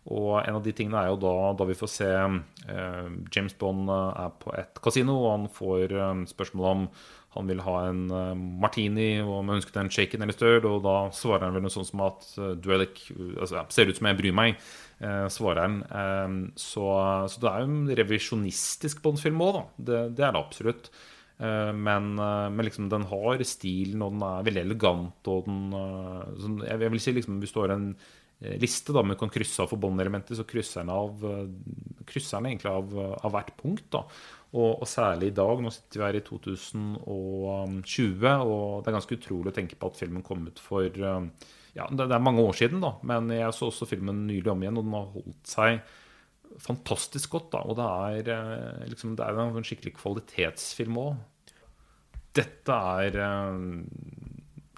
og 0.10 0.30
en 0.42 0.58
av 0.58 0.64
de 0.66 0.74
tingene 0.74 1.04
er 1.04 1.12
jo 1.12 1.20
da, 1.22 1.36
da 1.60 1.68
vi 1.70 1.78
får 1.78 1.92
se 1.92 2.10
eh, 2.10 3.10
James 3.36 3.54
Bond 3.62 3.92
eh, 3.94 4.24
er 4.26 4.36
på 4.42 4.56
et 4.58 4.82
kasino, 4.82 5.20
og 5.22 5.32
han 5.36 5.50
får 5.54 5.94
eh, 5.94 6.26
spørsmål 6.32 6.70
om 6.72 6.88
han 7.36 7.50
vil 7.50 7.62
ha 7.62 7.76
en 7.88 8.06
eh, 8.10 8.44
martini, 8.64 9.10
og 9.22 9.36
om 9.40 9.52
han 9.52 9.60
ønsket 9.60 9.78
en 9.82 9.92
shaken 9.94 10.26
eller 10.26 10.36
stirred, 10.36 10.66
og 10.66 10.82
da 10.86 10.96
svarer 11.16 11.46
han 11.46 11.58
vel 11.58 11.66
noe 11.66 11.74
sånt 11.74 11.92
som 11.92 12.02
at 12.08 12.26
du 12.58 12.72
er 12.74 12.86
altså, 12.88 13.66
ser 13.74 13.92
ut 13.92 14.00
som 14.00 14.10
jeg 14.10 14.20
bryr 14.22 14.36
meg, 14.40 14.58
eh, 15.04 15.28
svarer 15.34 15.62
han. 15.68 15.78
Eh, 15.86 16.34
så, 16.60 16.90
så 17.30 17.44
det 17.44 17.52
er 17.52 17.64
jo 17.64 17.70
en 17.70 17.94
revisjonistisk 18.02 19.04
Bond-film 19.06 19.46
òg, 19.46 19.60
da. 19.60 19.64
Det, 19.78 20.02
det 20.18 20.26
er 20.26 20.36
det 20.36 20.44
absolutt. 20.44 20.92
Eh, 21.40 21.74
men, 21.74 22.20
eh, 22.20 22.48
men 22.52 22.68
liksom 22.68 22.90
den 22.92 23.06
har 23.08 23.44
stilen, 23.48 24.02
og 24.04 24.16
den 24.16 24.24
er 24.28 24.48
veldig 24.48 24.64
elegant, 24.66 25.30
og 25.32 25.46
den 25.48 25.76
eh, 25.78 26.34
sånn, 26.44 26.58
jeg, 26.68 26.82
vil 26.84 27.04
si 27.04 27.14
liksom 27.16 27.38
hvis 27.40 27.56
du 27.56 27.62
har 27.64 27.76
en 27.76 27.94
liste 28.40 28.94
da, 28.96 29.02
men 29.04 29.18
du 29.18 29.20
kan 29.20 29.32
krysse 29.32 29.60
av 29.60 29.68
for 29.68 29.82
båndelementer, 29.84 30.38
så 30.38 30.46
krysser 30.48 30.86
den 30.86 30.94
av 30.96 31.26
krysser 32.08 32.40
den 32.40 32.54
egentlig 32.54 32.72
av, 32.72 32.94
av 33.28 33.34
hvert 33.34 33.50
punkt. 33.60 33.90
da 33.92 34.06
og, 34.54 34.80
og 34.80 34.88
særlig 34.88 35.34
i 35.34 35.36
dag, 35.36 35.60
nå 35.60 35.74
sitter 35.76 36.00
vi 36.00 36.06
her 36.06 36.20
i 36.22 36.24
2020, 36.24 38.30
og 38.48 38.80
det 38.80 38.90
er 38.90 38.96
ganske 38.96 39.18
utrolig 39.20 39.52
å 39.52 39.58
tenke 39.58 39.76
på 39.76 39.92
at 39.92 40.00
filmen 40.00 40.24
kom 40.24 40.48
ut 40.48 40.64
for 40.64 40.88
Ja, 40.88 41.90
det 41.92 42.08
er 42.08 42.24
mange 42.24 42.48
år 42.48 42.56
siden, 42.62 42.80
da, 42.80 42.94
men 43.12 43.28
jeg 43.36 43.52
så 43.60 43.68
også 43.68 43.90
filmen 43.92 44.24
nylig 44.32 44.56
om 44.56 44.64
igjen, 44.64 44.80
og 44.80 44.88
den 44.88 44.96
har 44.96 45.12
holdt 45.18 45.52
seg 45.52 45.84
fantastisk 46.58 47.32
godt. 47.36 47.52
da, 47.54 47.64
Og 47.66 47.78
det 47.78 47.86
er 47.86 48.32
eh, 48.36 48.88
liksom, 48.90 49.16
det 49.16 49.26
er 49.26 49.40
en 49.40 49.66
skikkelig 49.66 49.96
kvalitetsfilm 50.00 50.98
òg. 51.00 51.20
Dette 52.38 52.80
er 53.04 53.20
eh, 53.26 53.62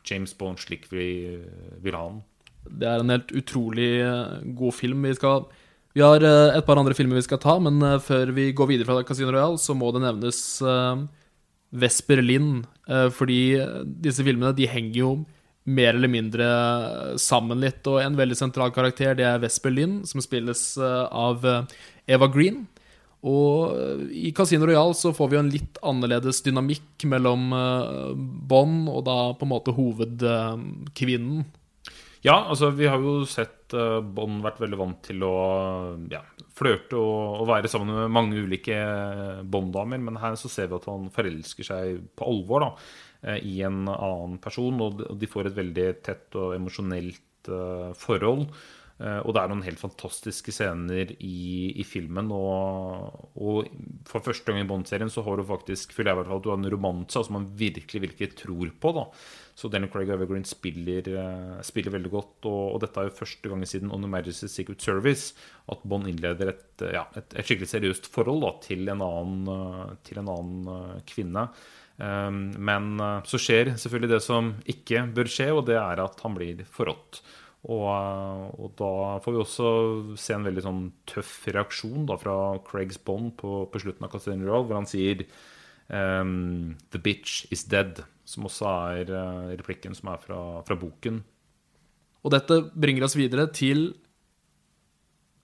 James 0.07 0.35
Bond 0.37 0.61
slik 0.61 0.87
vi 0.91 1.07
vil 1.81 1.97
ha 1.97 2.05
den. 2.09 2.21
Det 2.61 2.87
er 2.87 3.01
en 3.01 3.13
helt 3.13 3.33
utrolig 3.33 3.91
eh, 4.03 4.37
god 4.57 4.77
film. 4.77 5.03
Vi, 5.07 5.15
skal, 5.17 5.47
vi 5.95 6.05
har 6.05 6.21
et 6.21 6.65
par 6.67 6.79
andre 6.79 6.95
filmer 6.97 7.19
vi 7.19 7.25
skal 7.27 7.41
ta, 7.41 7.57
men 7.59 7.81
før 8.03 8.33
vi 8.35 8.51
går 8.53 8.73
videre 8.73 8.89
fra 8.89 9.03
Casino 9.07 9.33
Royale, 9.33 9.59
så 9.61 9.75
må 9.77 9.91
det 9.95 10.03
nevnes 10.05 10.61
Vesper 11.71 12.19
Lind. 12.21 12.65
fordi 13.15 13.55
disse 14.03 14.23
filmene 14.27 14.51
de 14.55 14.67
henger 14.67 14.97
jo 14.99 15.11
mer 15.63 15.93
eller 15.93 16.11
mindre 16.11 16.49
sammen 17.21 17.61
litt. 17.61 17.85
Og 17.89 18.01
en 18.01 18.17
veldig 18.17 18.37
sentral 18.37 18.73
karakter 18.73 19.15
det 19.17 19.27
er 19.27 19.41
Vesper 19.43 19.73
Lind, 19.73 20.03
som 20.09 20.23
spilles 20.23 20.63
eh, 20.81 21.05
av 21.07 21.45
eh, 21.45 21.79
Eva 22.15 22.29
Green. 22.31 22.63
Og 23.21 23.77
eh, 23.77 24.03
i 24.29 24.33
Casino 24.35 24.67
Royale 24.69 24.97
så 24.97 25.13
får 25.13 25.29
vi 25.29 25.37
jo 25.37 25.45
en 25.45 25.53
litt 25.53 25.81
annerledes 25.85 26.41
dynamikk 26.45 27.05
mellom 27.09 27.49
Bond 28.49 28.89
og 28.91 29.03
da 29.07 29.17
på 29.37 29.47
en 29.47 29.53
måte 29.53 29.75
hovedkvinnen. 29.77 31.43
Ja, 32.21 32.43
altså 32.53 32.69
vi 32.77 32.85
har 32.85 33.01
jo 33.01 33.23
sett 33.25 33.73
Bond 33.73 34.43
vært 34.43 34.59
veldig 34.61 34.77
vant 34.77 34.99
til 35.07 35.23
å 35.25 35.35
ja, 36.11 36.19
flørte 36.53 36.99
og, 36.99 37.39
og, 37.39 37.45
være 37.49 37.71
sammen 37.71 37.95
med 37.95 38.13
mange 38.13 38.43
ulike 38.43 38.75
Bond-damer, 39.49 40.01
men 40.03 40.19
her 40.21 40.35
så 40.37 40.51
ser 40.51 40.69
vi 40.69 40.77
at 40.77 40.85
han 40.91 41.07
forelsker 41.15 41.65
seg 41.65 42.03
på 42.13 42.27
alvor 42.29 42.65
da, 42.65 42.69
i 43.21 43.59
en 43.61 43.83
annen 43.85 44.37
person, 44.41 44.79
og 44.81 45.01
de 45.21 45.29
får 45.29 45.51
et 45.51 45.57
veldig 45.59 45.87
tett 46.01 46.37
og 46.41 46.55
emosjonelt 46.55 47.51
uh, 47.53 47.91
forhold. 47.97 48.47
Og 49.01 49.31
det 49.33 49.41
er 49.41 49.49
noen 49.49 49.63
helt 49.65 49.79
fantastiske 49.81 50.53
scener 50.53 51.09
i, 51.25 51.71
i 51.81 51.83
filmen. 51.89 52.27
Og, 52.29 53.15
og, 53.33 53.71
for 54.05 54.21
første 54.21 54.53
gang 54.53 54.61
i 54.61 54.67
Bond-serien 54.69 55.09
så 55.09 55.23
har 55.25 55.41
du 55.41 55.47
faktisk 55.49 55.95
føler 55.97 56.11
jeg 56.11 56.19
hvert 56.19 56.29
fall 56.29 56.37
at 56.37 56.45
du 56.45 56.51
har 56.51 56.59
en 56.59 56.69
romanse 56.69 57.23
som 57.25 57.33
man 57.39 57.47
virkelig, 57.57 58.03
virkelig 58.03 58.35
tror 58.43 58.69
på. 58.77 58.91
da 58.99 59.07
så 59.61 59.69
Daniel 59.69 59.91
Craig 59.93 60.09
Evergreen 60.09 60.45
spiller, 60.47 61.07
spiller 61.65 61.93
veldig 61.93 62.11
godt. 62.11 62.47
Og, 62.49 62.61
og, 62.73 62.79
dette 62.83 63.01
er 63.01 63.09
jo 63.09 63.17
første 63.19 63.51
gang 63.51 63.65
siden 63.67 63.91
On 63.93 64.07
Majesty's 64.09 64.55
Secret 64.55 64.81
Service 64.81 65.35
at 65.71 65.83
Bond 65.85 66.09
innleder 66.09 66.53
et, 66.53 66.85
ja, 66.95 67.05
et, 67.13 67.27
et, 67.35 67.45
skikkelig 67.45 67.69
seriøst 67.69 68.09
forhold 68.13 68.41
da, 68.45 68.55
til 68.65 68.89
en 68.89 69.03
annen, 69.05 69.93
til 70.07 70.21
en 70.21 70.31
annen 70.33 71.03
kvinne. 71.09 71.45
Um, 72.01 72.47
men 72.57 72.95
så 73.29 73.37
skjer 73.37 73.75
selvfølgelig 73.77 74.09
det 74.15 74.21
som 74.25 74.55
ikke 74.69 75.03
bør 75.13 75.29
skje, 75.29 75.51
og 75.53 75.67
det 75.67 75.77
er 75.77 76.01
at 76.01 76.23
han 76.25 76.33
blir 76.37 76.63
forrådt. 76.65 77.21
Og, 77.69 77.85
og, 78.57 78.71
da 78.79 79.19
får 79.21 79.35
vi 79.35 79.41
også 79.43 79.71
se 80.17 80.33
en 80.33 80.45
veldig 80.47 80.63
sånn 80.65 80.85
tøff 81.09 81.33
reaksjon 81.53 82.07
da, 82.09 82.17
fra 82.17 82.35
Craigs 82.65 82.97
Bond 82.97 83.35
på, 83.37 83.65
på 83.69 83.81
slutten 83.83 84.07
av 84.07 84.13
Casino 84.15 84.47
Roll 84.49 84.65
hvor 84.65 84.79
han 84.79 84.89
sier 84.89 85.21
um, 85.93 86.73
The 86.89 87.01
bitch 87.03 87.45
is 87.53 87.67
dead 87.69 88.01
som 88.25 88.47
også 88.49 88.71
er 88.95 89.13
uh, 89.13 89.51
replikken 89.59 89.93
som 89.97 90.09
er 90.09 90.23
fra, 90.23 90.39
fra, 90.65 90.77
boken. 90.79 91.21
Og 92.25 92.33
dette 92.33 92.57
bringer 92.73 93.05
oss 93.05 93.17
videre 93.17 93.45
til 93.53 93.91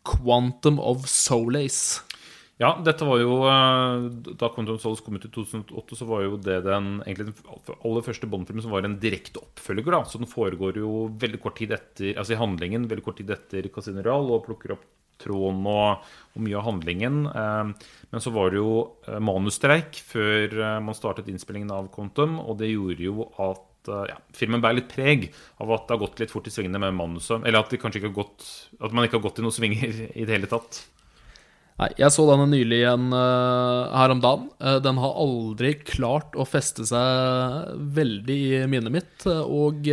Quantum 0.08 0.82
of 0.82 1.06
Solace. 1.12 2.02
Ja, 2.58 2.72
dette 2.82 3.06
var 3.06 3.20
jo 3.22 3.36
uh, 3.46 4.08
Da 4.10 4.48
Quantum 4.50 4.80
Solace 4.82 5.04
kom 5.06 5.20
ut 5.20 5.26
i 5.28 5.30
2008, 5.30 5.98
så 6.00 6.08
var 6.10 6.24
jo 6.26 6.40
det 6.42 6.64
den, 6.66 7.04
egentlig 7.06 7.30
den 7.30 7.76
aller 7.78 8.06
første 8.06 8.30
Bond-filmen 8.30 8.66
som 8.66 8.74
var 8.74 8.88
en 8.88 8.98
direkte 9.02 9.44
oppfølger. 9.44 9.94
da, 9.94 10.04
Så 10.10 10.18
den 10.18 10.32
foregår 10.32 10.80
jo 10.82 11.06
veldig 11.22 11.42
kort 11.44 11.60
tid 11.62 11.76
etter 11.78 12.18
altså 12.18 12.34
i 12.34 12.42
handlingen 12.42 12.90
veldig 12.90 13.06
kort 13.06 13.22
tid 13.22 13.30
etter 13.36 13.70
Casino 13.74 14.02
Real 14.02 14.34
og 14.34 14.48
plukker 14.48 14.74
opp 14.74 14.88
tråden 15.22 15.64
og, 15.70 16.04
og, 16.34 16.42
mye 16.46 16.58
av 16.60 16.68
handlingen. 16.68 17.24
Eh, 17.30 17.94
men 18.12 18.24
så 18.24 18.34
var 18.34 18.54
det 18.54 18.62
jo 18.62 18.74
eh, 19.08 19.22
manusstreik 19.24 20.02
før 20.08 20.58
eh, 20.58 20.76
man 20.84 20.98
startet 20.98 21.30
innspillingen 21.32 21.74
av 21.74 21.90
Quantum, 21.94 22.38
og 22.44 22.60
det 22.62 22.72
gjorde 22.74 23.08
jo 23.08 23.30
at 23.38 23.64
ja, 23.88 24.18
filmen 24.36 24.60
bærer 24.60 24.82
litt 24.82 24.90
preg 24.92 25.30
av 25.64 25.70
at 25.72 25.86
det 25.88 25.94
har 25.96 26.02
gått 26.02 26.18
litt 26.20 26.32
fort 26.34 26.50
i 26.50 26.52
svingene 26.52 26.82
med 26.84 26.98
manuset. 26.98 27.40
Eller 27.48 27.62
at, 27.62 27.72
gått, 28.12 28.48
at 28.84 28.92
man 28.92 29.08
ikke 29.08 29.16
har 29.16 29.24
gått 29.30 29.40
i 29.40 29.46
noen 29.46 29.56
svinger 29.56 30.02
i 30.12 30.26
det 30.28 30.34
hele 30.34 30.50
tatt. 30.52 30.82
Nei, 31.78 31.92
Jeg 32.00 32.10
så 32.14 32.26
denne 32.26 32.48
nylig 32.50 32.80
igjen 32.82 33.12
uh, 33.14 33.94
her 33.94 34.14
om 34.14 34.22
dagen. 34.24 34.48
Uh, 34.58 34.80
den 34.82 34.98
har 35.02 35.20
aldri 35.22 35.76
klart 35.86 36.34
å 36.34 36.48
feste 36.48 36.88
seg 36.90 37.76
veldig 37.98 38.38
i 38.38 38.64
minnet 38.72 38.96
mitt. 38.96 39.14
Uh, 39.30 39.44
og 39.46 39.86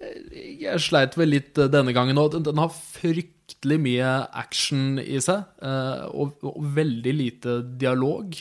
jeg 0.00 0.80
sleit 0.80 1.16
vel 1.18 1.34
litt 1.34 1.58
denne 1.72 1.94
gangen 1.96 2.20
òg. 2.20 2.34
Den, 2.34 2.46
den, 2.48 2.60
har 2.60 2.72
fryktelig 2.72 3.80
mye 3.82 4.12
action 4.42 5.00
i 5.02 5.20
seg, 5.22 5.44
eh, 5.60 6.06
og, 6.08 6.40
og 6.46 6.62
veldig 6.76 7.14
lite 7.16 7.60
dialog. 7.80 8.38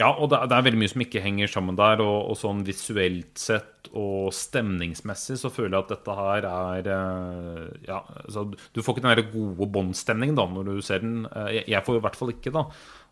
Ja, 0.00 0.08
og 0.16 0.30
det 0.32 0.38
er, 0.38 0.48
det 0.48 0.56
er, 0.56 0.64
veldig 0.64 0.78
mye 0.80 0.90
som 0.92 1.02
ikke 1.04 1.20
henger 1.20 1.50
sammen 1.52 1.76
der. 1.76 2.00
Og, 2.00 2.30
og, 2.30 2.36
sånn 2.40 2.62
visuelt 2.64 3.40
sett 3.40 3.90
og 3.96 4.30
stemningsmessig 4.36 5.36
så 5.40 5.50
føler 5.52 5.74
jeg 5.76 5.84
at 5.84 5.92
dette 5.92 6.14
her 6.16 6.46
er 6.48 6.88
eh, 6.94 7.66
Ja, 7.88 7.98
altså, 8.22 8.46
du 8.48 8.80
får 8.84 8.96
ikke 8.96 9.04
den 9.04 9.12
der 9.18 9.32
gode 9.32 9.68
Bond-stemningen 9.74 10.38
da 10.38 10.46
når 10.48 10.70
du 10.70 10.80
ser 10.84 11.04
den. 11.04 11.26
Eh, 11.28 11.50
jeg, 11.58 11.66
jeg 11.74 11.86
får 11.86 11.98
i 12.00 12.04
hvert 12.06 12.16
fall 12.16 12.32
ikke, 12.32 12.54
da. 12.54 12.64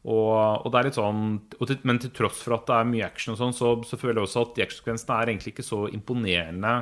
Og, 0.08 0.32
og, 0.32 0.70
det 0.72 0.78
er 0.80 0.88
litt 0.88 0.96
sånn 0.96 1.26
til, 1.58 1.80
Men 1.88 2.00
til 2.00 2.14
tross 2.16 2.40
for 2.44 2.56
at 2.56 2.68
det 2.70 2.78
er 2.78 2.88
mye 2.88 3.08
action, 3.08 3.34
og 3.34 3.42
sånn, 3.42 3.56
så, 3.56 3.74
så 3.84 3.98
føler 4.00 4.22
jeg 4.22 4.30
også 4.30 4.46
at 4.46 4.54
de 4.56 4.64
actionsekvensene 4.64 5.18
er 5.18 5.32
egentlig 5.34 5.52
ikke 5.56 5.66
så 5.66 5.82
imponerende 5.92 6.76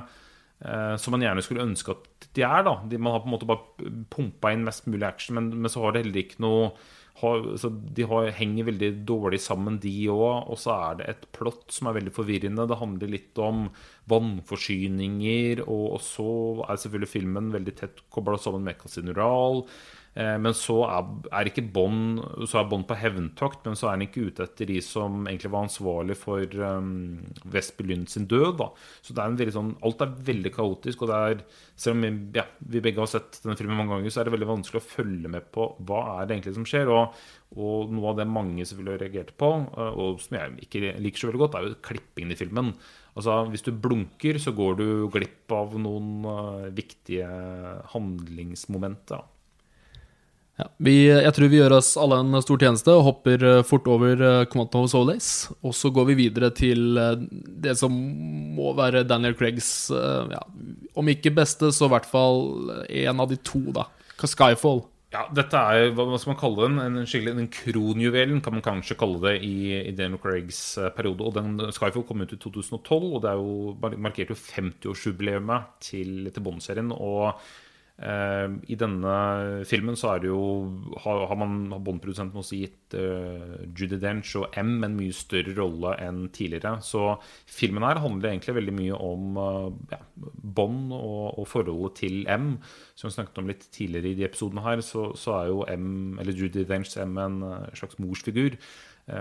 eh, 0.61 0.95
som 1.03 1.17
man 1.17 1.25
gjerne 1.25 1.43
skulle 1.43 1.67
ønske 1.67 1.97
at 1.97 2.29
de 2.37 2.45
er. 2.47 2.63
da. 2.69 2.77
De, 2.87 3.01
man 3.01 3.17
har 3.17 3.25
på 3.25 3.31
en 3.33 3.35
måte 3.35 3.49
bare 3.51 3.91
pumpa 4.13 4.55
inn 4.55 4.67
mest 4.69 4.87
mulig 4.87 5.09
action, 5.09 5.41
men, 5.41 5.51
men 5.57 5.73
så 5.73 5.83
har 5.83 5.97
det 5.97 6.05
heller 6.05 6.23
ikke 6.23 6.45
noe 6.47 6.71
har, 7.21 7.45
De 7.97 8.07
har, 8.11 8.31
henger 8.37 8.69
veldig 8.69 8.91
dårlig 9.09 9.41
sammen, 9.41 9.79
de 9.81 9.93
òg. 10.13 10.51
Og 10.53 10.61
så 10.61 10.75
er 10.77 10.99
det 11.01 11.11
et 11.13 11.27
plott 11.37 11.73
som 11.73 11.89
er 11.89 11.99
veldig 11.99 12.15
forvirrende. 12.17 12.69
Det 12.69 12.81
handler 12.81 13.13
litt 13.13 13.41
om 13.43 13.69
vannforsyninger, 14.13 15.65
og, 15.67 15.87
og 15.97 16.03
så 16.05 16.31
er 16.67 16.83
selvfølgelig 16.83 17.13
filmen 17.13 17.53
veldig 17.55 17.77
tett 17.81 18.05
kobla 18.13 18.39
sammen 18.41 18.67
med. 18.69 18.85
Eh, 18.85 19.73
men 20.17 20.55
så 20.57 20.79
er, 20.89 21.09
er 21.37 21.49
ikke 21.51 21.67
Bond 21.75 22.23
Så 22.49 22.57
er 22.61 22.69
Bond 22.71 22.87
på 22.89 22.97
hevntokt, 22.97 23.67
men 23.67 23.77
så 23.77 23.91
er 23.91 23.97
han 23.97 24.05
ikke 24.07 24.31
ute 24.31 24.47
etter 24.47 24.71
de 24.71 24.79
som 24.85 25.27
egentlig 25.27 25.51
var 25.53 25.67
ansvarlig 25.67 26.17
for 26.17 26.57
um, 26.57 27.19
Vestby 27.53 27.85
Lund 27.91 28.09
sin 28.09 28.25
død. 28.31 28.57
Da. 28.63 28.71
Så 29.05 29.17
det 29.17 29.23
er 29.23 29.35
en 29.35 29.55
sånn 29.59 29.75
Alt 29.85 30.05
er 30.05 30.15
veldig 30.31 30.53
kaotisk, 30.57 31.05
og 31.05 31.13
det 31.13 31.21
er 31.21 31.45
Selv 31.77 31.99
om 31.99 32.07
vi, 32.07 32.13
ja, 32.39 32.47
vi 32.65 32.81
begge 32.85 33.03
har 33.03 33.11
sett 33.13 33.43
denne 33.43 33.59
filmen 33.61 33.77
mange 33.77 33.93
ganger, 33.93 34.15
så 34.15 34.23
er 34.23 34.29
det 34.29 34.37
veldig 34.39 34.49
vanskelig 34.55 34.81
å 34.81 34.89
følge 34.89 35.33
med 35.37 35.51
på 35.53 35.69
hva 35.89 36.03
er 36.15 36.25
det 36.25 36.39
egentlig 36.39 36.57
som 36.57 36.69
skjer. 36.69 36.93
Og, 36.97 37.19
og 37.61 37.93
noe 37.93 38.13
av 38.15 38.21
det 38.23 38.29
mange 38.31 38.65
selvfølgelig 38.65 39.03
reagerte 39.05 39.37
på, 39.37 39.51
eh, 39.77 40.01
og 40.01 40.23
som 40.25 40.39
jeg 40.39 40.57
ikke 40.65 40.97
liker 41.05 41.21
så 41.21 41.29
veldig 41.29 41.43
godt, 41.45 41.59
er 41.59 41.69
jo 41.69 41.81
klippingen 41.85 42.33
i 42.33 42.41
filmen. 42.41 42.73
Altså, 43.17 43.39
Hvis 43.53 43.65
du 43.69 43.73
blunker, 43.73 44.41
så 44.41 44.53
går 44.57 44.81
du 44.81 44.87
glipp 45.13 45.53
av 45.57 45.77
noen 45.81 46.25
uh, 46.25 46.67
viktige 46.77 47.29
handlingsmomenter. 47.93 49.25
Ja, 50.57 50.71
vi, 50.81 50.95
jeg 51.11 51.33
tror 51.37 51.51
vi 51.53 51.59
gjør 51.59 51.75
oss 51.77 51.91
alle 52.01 52.17
en 52.23 52.37
stor 52.41 52.63
tjeneste 52.63 52.93
og 52.97 53.05
hopper 53.05 53.43
eh, 53.45 53.63
fort 53.67 53.89
over 53.93 54.23
eh, 54.25 54.45
Quantum 54.49 54.87
of 54.87 54.93
Solace. 54.93 55.53
Og 55.61 55.75
så 55.77 55.91
går 55.93 56.09
vi 56.11 56.21
videre 56.23 56.49
til 56.57 56.97
eh, 56.97 57.27
det 57.67 57.75
som 57.77 57.93
må 58.57 58.73
være 58.79 59.05
Daniel 59.05 59.37
Craigs 59.37 59.69
ja, 59.93 60.41
Om 60.97 61.13
ikke 61.13 61.35
beste, 61.37 61.69
så 61.77 61.91
i 61.91 61.93
hvert 61.93 62.09
fall 62.09 62.71
en 62.89 63.21
av 63.21 63.29
de 63.29 63.37
to, 63.45 63.61
da. 63.77 63.85
Skyfall. 64.17 64.81
Ja, 65.13 65.27
dette 65.33 65.61
er 65.61 65.93
hva 65.95 66.17
skal 66.19 66.33
man 66.33 66.41
kalle 66.41 66.65
den? 66.65 66.81
En, 66.81 66.97
skikkelig, 67.09 67.37
en 67.37 67.53
kronjuvelen 67.53 68.41
kan 68.45 68.57
man 68.57 68.65
kanskje 68.65 68.97
kalle 68.99 69.21
det 69.23 69.35
i, 69.45 69.77
i 69.77 69.93
Daniel 69.97 70.23
Craigs 70.25 70.63
periode. 70.97 71.29
Og 71.29 71.37
den 71.37 71.61
Skyfall 71.77 72.09
kom 72.09 72.25
ut 72.25 72.33
i 72.33 72.41
2012, 72.41 72.97
og 73.13 73.21
det 73.27 73.35
er 73.35 73.45
jo 73.45 73.93
markerte 74.01 74.33
jo 74.33 74.41
50-årsjubileet 74.41 75.71
til, 75.85 76.33
til 76.33 76.49
Bond-serien. 76.49 76.91
Og 76.97 77.37
Eh, 77.37 77.66
I 77.97 78.77
denne 78.77 79.13
filmen 79.65 79.97
så 79.97 80.11
er 80.13 80.21
det 80.21 80.29
jo 80.29 80.41
har, 81.01 81.23
har 81.31 81.39
man 81.41 81.71
Bond-produsenten 81.81 82.43
også 82.43 82.59
gitt 82.61 82.97
uh, 82.99 83.57
Judy 83.73 83.97
Dench 84.03 84.35
og 84.37 84.53
M 84.61 84.85
en 84.85 84.99
mye 84.99 85.17
større 85.17 85.55
rolle 85.57 85.95
enn 86.05 86.27
tidligere. 86.29 86.75
Så 86.85 87.15
filmen 87.49 87.87
her 87.87 88.03
handler 88.05 88.35
egentlig 88.35 88.59
veldig 88.59 88.75
mye 88.77 89.01
om 89.01 89.41
uh, 89.41 89.71
ja, 89.95 90.03
Bond 90.59 90.93
og, 90.93 91.39
og, 91.39 91.49
forholdet 91.49 91.97
til 92.03 92.29
M. 92.29 92.59
Som 92.93 93.09
vi 93.09 93.17
snakket 93.17 93.41
om 93.41 93.49
litt 93.49 93.65
tidligere 93.73 94.13
i 94.13 94.19
de 94.21 94.29
episodene 94.29 94.67
her, 94.67 94.85
så, 94.85 95.09
så 95.17 95.39
er 95.41 95.55
jo 95.55 95.65
M, 95.73 96.21
eller 96.21 96.37
Judy 96.37 96.69
Dench 96.69 96.99
M 97.01 97.17
en 97.17 97.41
slags 97.77 97.97
morsfigur 98.03 98.61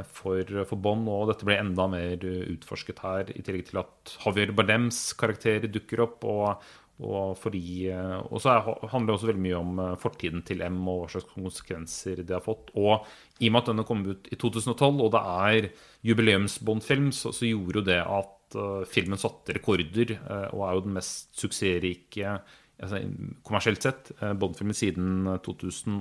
for, 0.09 0.49
for 0.65 0.81
Bond, 0.81 1.05
og 1.13 1.27
dette 1.29 1.45
ble 1.45 1.59
enda 1.61 1.85
mer 1.91 2.23
utforsket 2.25 3.03
her, 3.05 3.29
i 3.37 3.43
tillegg 3.45 3.67
til 3.67 3.83
at 3.83 4.15
Javier 4.23 4.53
Bardems 4.57 5.11
karakter 5.19 5.67
dukker 5.69 6.01
opp. 6.07 6.25
og 6.25 6.65
og, 7.03 7.35
fordi, 7.35 7.89
eh, 7.91 8.19
og 8.31 8.39
så 8.39 8.55
handler 8.63 9.09
det 9.09 9.15
også 9.17 9.27
veldig 9.27 9.43
mye 9.43 9.57
om 9.59 9.79
eh, 9.83 9.95
fortiden 9.99 10.45
til 10.47 10.63
M 10.63 10.77
og 10.87 11.01
hva 11.01 11.09
slags 11.11 11.27
konsekvenser 11.33 12.21
det 12.23 12.37
har 12.37 12.43
fått. 12.45 12.71
Og 12.79 13.03
i 13.43 13.49
og 13.49 13.55
med 13.55 13.61
at 13.61 13.71
denne 13.71 13.87
kom 13.87 14.05
ut 14.07 14.29
i 14.31 14.37
2012, 14.39 15.01
og 15.03 15.11
det 15.11 15.23
er 15.49 15.69
jubileumsbåndfilm, 16.07 17.09
så, 17.15 17.33
så 17.35 17.49
gjorde 17.49 17.81
jo 17.81 17.87
det 17.89 17.99
at 17.99 18.55
uh, 18.55 18.85
filmen 18.87 19.19
satte 19.19 19.57
rekorder, 19.57 20.13
uh, 20.23 20.47
og 20.55 20.61
er 20.63 20.77
jo 20.77 20.85
den 20.85 20.95
mest 20.95 21.33
suksessrike 21.35 22.37
altså, 22.79 23.01
kommersielt 23.43 23.83
sett 23.83 24.13
uh, 24.21 24.31
Bond-filmen 24.31 24.77
siden, 24.77 25.33
2000 25.43 25.99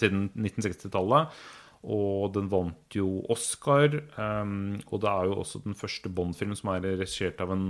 siden 0.00 0.26
1960-tallet. 0.34 1.38
Og 1.84 2.32
den 2.34 2.48
vant 2.50 2.96
jo 2.96 3.20
Oscar. 3.30 3.92
Um, 4.16 4.80
og 4.88 5.04
det 5.04 5.10
er 5.12 5.28
jo 5.28 5.38
også 5.44 5.60
den 5.68 5.78
første 5.78 6.10
Bond-filmen 6.10 6.58
som 6.58 6.72
er 6.72 6.88
regissert 6.96 7.44
av 7.44 7.52
en 7.54 7.68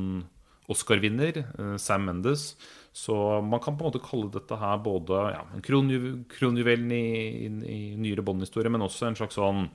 Oscar-vinner, 0.71 1.44
eh, 1.44 1.76
Sam 1.76 2.06
Mendes. 2.09 2.54
Så 2.94 3.14
man 3.42 3.61
kan 3.61 3.76
på 3.76 3.85
en 3.85 3.90
måte 3.90 4.02
kalle 4.04 4.30
dette 4.30 4.56
her 4.56 4.78
både 4.78 5.21
ja, 5.35 5.42
kronjuvelen 5.66 6.92
i, 6.94 7.04
i, 7.47 7.49
i 7.49 7.78
nyere 7.99 8.23
Bond-historie, 8.23 8.71
men 8.71 8.87
også 8.87 9.09
en 9.09 9.18
slags 9.18 9.38
sånn 9.40 9.66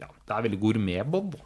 Ja, 0.00 0.08
det 0.08 0.32
er 0.32 0.46
veldig 0.46 0.60
gourmet-Bond. 0.62 1.36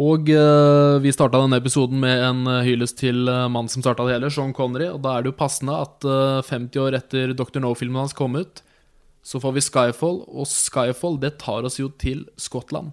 Og 0.00 0.30
uh, 0.34 0.96
vi 0.98 1.12
starta 1.14 1.38
denne 1.38 1.60
episoden 1.60 2.00
med 2.02 2.22
en 2.26 2.40
uh, 2.48 2.62
hyllest 2.66 2.96
til 2.98 3.28
uh, 3.28 3.44
mannen 3.46 3.70
som 3.70 3.84
starta 3.84 4.06
det 4.08 4.16
hele, 4.16 4.30
Sean 4.32 4.54
Connery. 4.56 4.88
Og 4.90 5.04
da 5.04 5.12
er 5.14 5.22
det 5.22 5.30
jo 5.30 5.38
passende 5.38 5.76
at 5.84 6.06
uh, 6.08 6.40
50 6.42 6.80
år 6.82 6.96
etter 6.98 7.34
Dr. 7.36 7.60
No-filmen 7.62 8.00
hans 8.02 8.16
kom 8.16 8.34
ut, 8.40 8.64
så 9.24 9.40
får 9.40 9.54
vi 9.56 9.64
Skyfall, 9.64 10.20
og 10.28 10.48
Skyfall 10.50 11.16
det 11.22 11.38
tar 11.40 11.64
oss 11.64 11.78
jo 11.80 11.88
til 12.00 12.26
Skottland. 12.40 12.92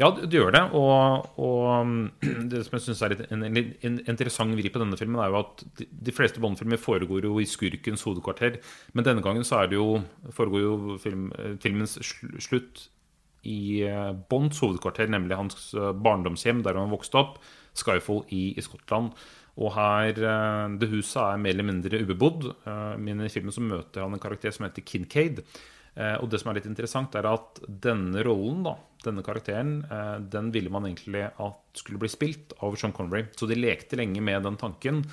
Ja, 0.00 0.08
det 0.16 0.32
gjør 0.32 0.52
det. 0.54 0.62
Og, 0.76 1.26
og 1.40 1.86
mm, 1.86 2.04
det 2.52 2.62
som 2.66 2.76
jeg 2.76 2.84
syns 2.86 3.02
er 3.04 3.16
en, 3.26 3.44
en, 3.44 3.58
en 3.84 3.98
interessant 4.08 4.56
vri 4.56 4.70
på 4.72 4.80
denne 4.80 4.96
filmen, 5.00 5.20
er 5.20 5.32
jo 5.32 5.42
at 5.42 5.64
de, 5.80 5.88
de 6.08 6.14
fleste 6.16 6.40
Bond-filmer 6.40 6.80
foregår 6.80 7.28
jo 7.28 7.34
i 7.40 7.48
skurkens 7.48 8.04
hovedkvarter. 8.08 8.60
Men 8.96 9.08
denne 9.08 9.24
gangen 9.24 9.44
så 9.44 9.66
jo, 9.72 10.00
foregår 10.36 10.64
jo 10.64 10.96
film, 11.02 11.28
filmens 11.60 11.98
slutt 12.40 12.86
i 13.48 13.82
eh, 13.88 14.12
Bonds 14.28 14.60
hovedkvarter, 14.60 15.08
nemlig 15.12 15.36
hans 15.36 15.70
eh, 15.74 15.92
barndomshjem 15.96 16.64
der 16.64 16.80
han 16.80 16.92
vokste 16.92 17.20
opp, 17.20 17.38
Skyfall 17.76 18.24
i, 18.34 18.50
i 18.58 18.64
Skottland. 18.64 19.12
Og 19.60 19.74
her, 19.76 20.16
eh, 20.16 20.68
Det 20.78 20.88
huset 20.88 21.20
er 21.20 21.36
mer 21.38 21.50
eller 21.50 21.64
mindre 21.68 22.00
ubebodd. 22.00 22.54
Eh, 22.66 22.96
Men 22.96 23.20
i 23.20 23.28
filmen 23.28 23.52
så 23.52 23.60
møter 23.60 24.00
han 24.02 24.12
en 24.14 24.18
karakter 24.18 24.50
som 24.52 24.64
heter 24.66 24.82
Kincaid. 24.82 25.44
Eh, 25.96 26.16
Og 26.22 26.30
det 26.30 26.40
som 26.40 26.50
er 26.50 26.54
litt 26.54 26.66
interessant, 26.66 27.14
er 27.14 27.26
at 27.26 27.60
denne 27.68 28.22
rollen, 28.24 28.62
da, 28.64 28.74
denne 29.04 29.22
karakteren, 29.22 29.84
den 30.30 30.50
ville 30.52 30.70
man 30.70 30.84
egentlig 30.84 31.30
at 31.38 31.54
skulle 31.74 31.98
bli 31.98 32.08
spilt 32.08 32.52
av 32.62 32.74
Sean 32.76 32.92
Connery. 32.92 33.24
Så 33.36 33.46
de 33.48 33.54
lekte 33.54 33.96
lenge 33.96 34.20
med 34.22 34.42
den 34.42 34.56
tanken. 34.56 35.04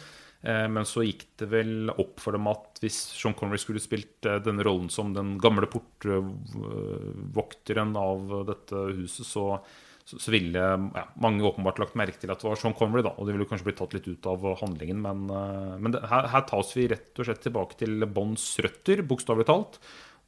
Men 0.43 0.83
så 0.85 1.01
gikk 1.03 1.25
det 1.37 1.49
vel 1.49 1.89
opp 1.89 2.19
for 2.19 2.31
dem 2.31 2.47
at 2.47 2.79
hvis 2.79 3.11
Sean 3.17 3.33
Connery 3.33 3.57
skulle 3.57 3.79
spilt 3.79 4.21
denne 4.21 4.63
rollen 4.63 4.89
som 4.89 5.13
den 5.13 5.37
gamle 5.39 5.67
portvokteren 5.67 7.95
av 7.97 8.45
dette 8.45 8.75
huset, 8.75 9.25
så, 9.25 9.59
så, 10.07 10.17
så 10.23 10.31
ville 10.31 10.63
ja, 10.95 11.05
mange 11.19 11.43
åpenbart 11.43 11.81
lagt 11.83 11.97
merke 11.99 12.19
til 12.21 12.31
at 12.31 12.39
det 12.39 12.47
var 12.47 12.59
Sean 12.59 12.75
Connery, 12.77 13.03
da. 13.03 13.11
Og 13.19 13.27
det 13.27 13.35
ville 13.35 13.47
kanskje 13.49 13.67
blitt 13.67 13.79
tatt 13.81 13.95
litt 13.97 14.07
ut 14.07 14.29
av 14.31 14.45
handlingen, 14.61 15.01
men, 15.03 15.25
eh, 15.27 15.77
men 15.83 15.95
det, 15.95 16.03
her, 16.07 16.29
her 16.31 16.45
tas 16.47 16.71
vi 16.77 16.89
rett 16.93 17.19
og 17.19 17.27
slett 17.27 17.43
tilbake 17.43 17.79
til 17.81 18.07
Bonds 18.07 18.45
røtter, 18.63 19.03
bokstavelig 19.07 19.47
talt. 19.49 19.81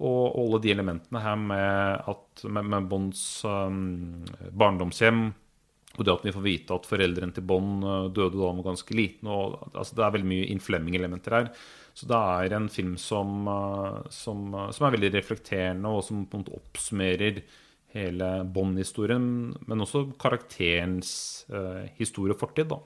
Og 0.03 0.35
alle 0.39 0.61
de 0.63 0.71
elementene 0.71 1.21
her 1.23 1.39
med, 1.39 2.09
at, 2.11 2.43
med, 2.47 2.67
med 2.71 2.85
Bonds 2.91 3.23
um, 3.43 4.21
barndomshjem, 4.55 5.25
og 5.97 6.05
det 6.05 6.13
at 6.13 6.25
vi 6.27 6.33
får 6.35 6.45
vite 6.45 6.75
at 6.75 6.87
foreldrene 6.87 7.35
til 7.35 7.45
Bond 7.49 7.83
eh, 7.83 8.09
døde 8.15 8.37
da 8.37 8.51
han 8.51 8.59
var 8.61 8.69
ganske 8.71 8.95
liten. 8.95 9.29
Og, 9.31 9.57
altså, 9.73 9.97
det 9.97 10.05
er 10.05 10.13
veldig 10.15 10.29
mye 10.31 10.49
Inflemming-elementer 10.53 11.35
her. 11.35 11.49
Så 11.97 12.07
det 12.07 12.19
er 12.19 12.55
en 12.55 12.69
film 12.71 12.93
som, 13.01 13.41
eh, 13.51 13.97
som, 14.13 14.45
eh, 14.53 14.69
som 14.75 14.87
er 14.87 14.95
veldig 14.95 15.11
reflekterende, 15.17 15.91
og 15.91 16.05
som 16.05 16.23
på 16.29 16.37
en 16.37 16.45
måte 16.45 16.59
oppsummerer 16.59 17.41
hele 17.95 18.29
Bond-historien, 18.53 19.25
men 19.67 19.83
også 19.83 20.05
karakterens 20.21 21.11
uh, 21.53 21.87
historie 21.97 22.35
og 22.35 22.41
fortid. 22.41 22.69
da. 22.69 22.79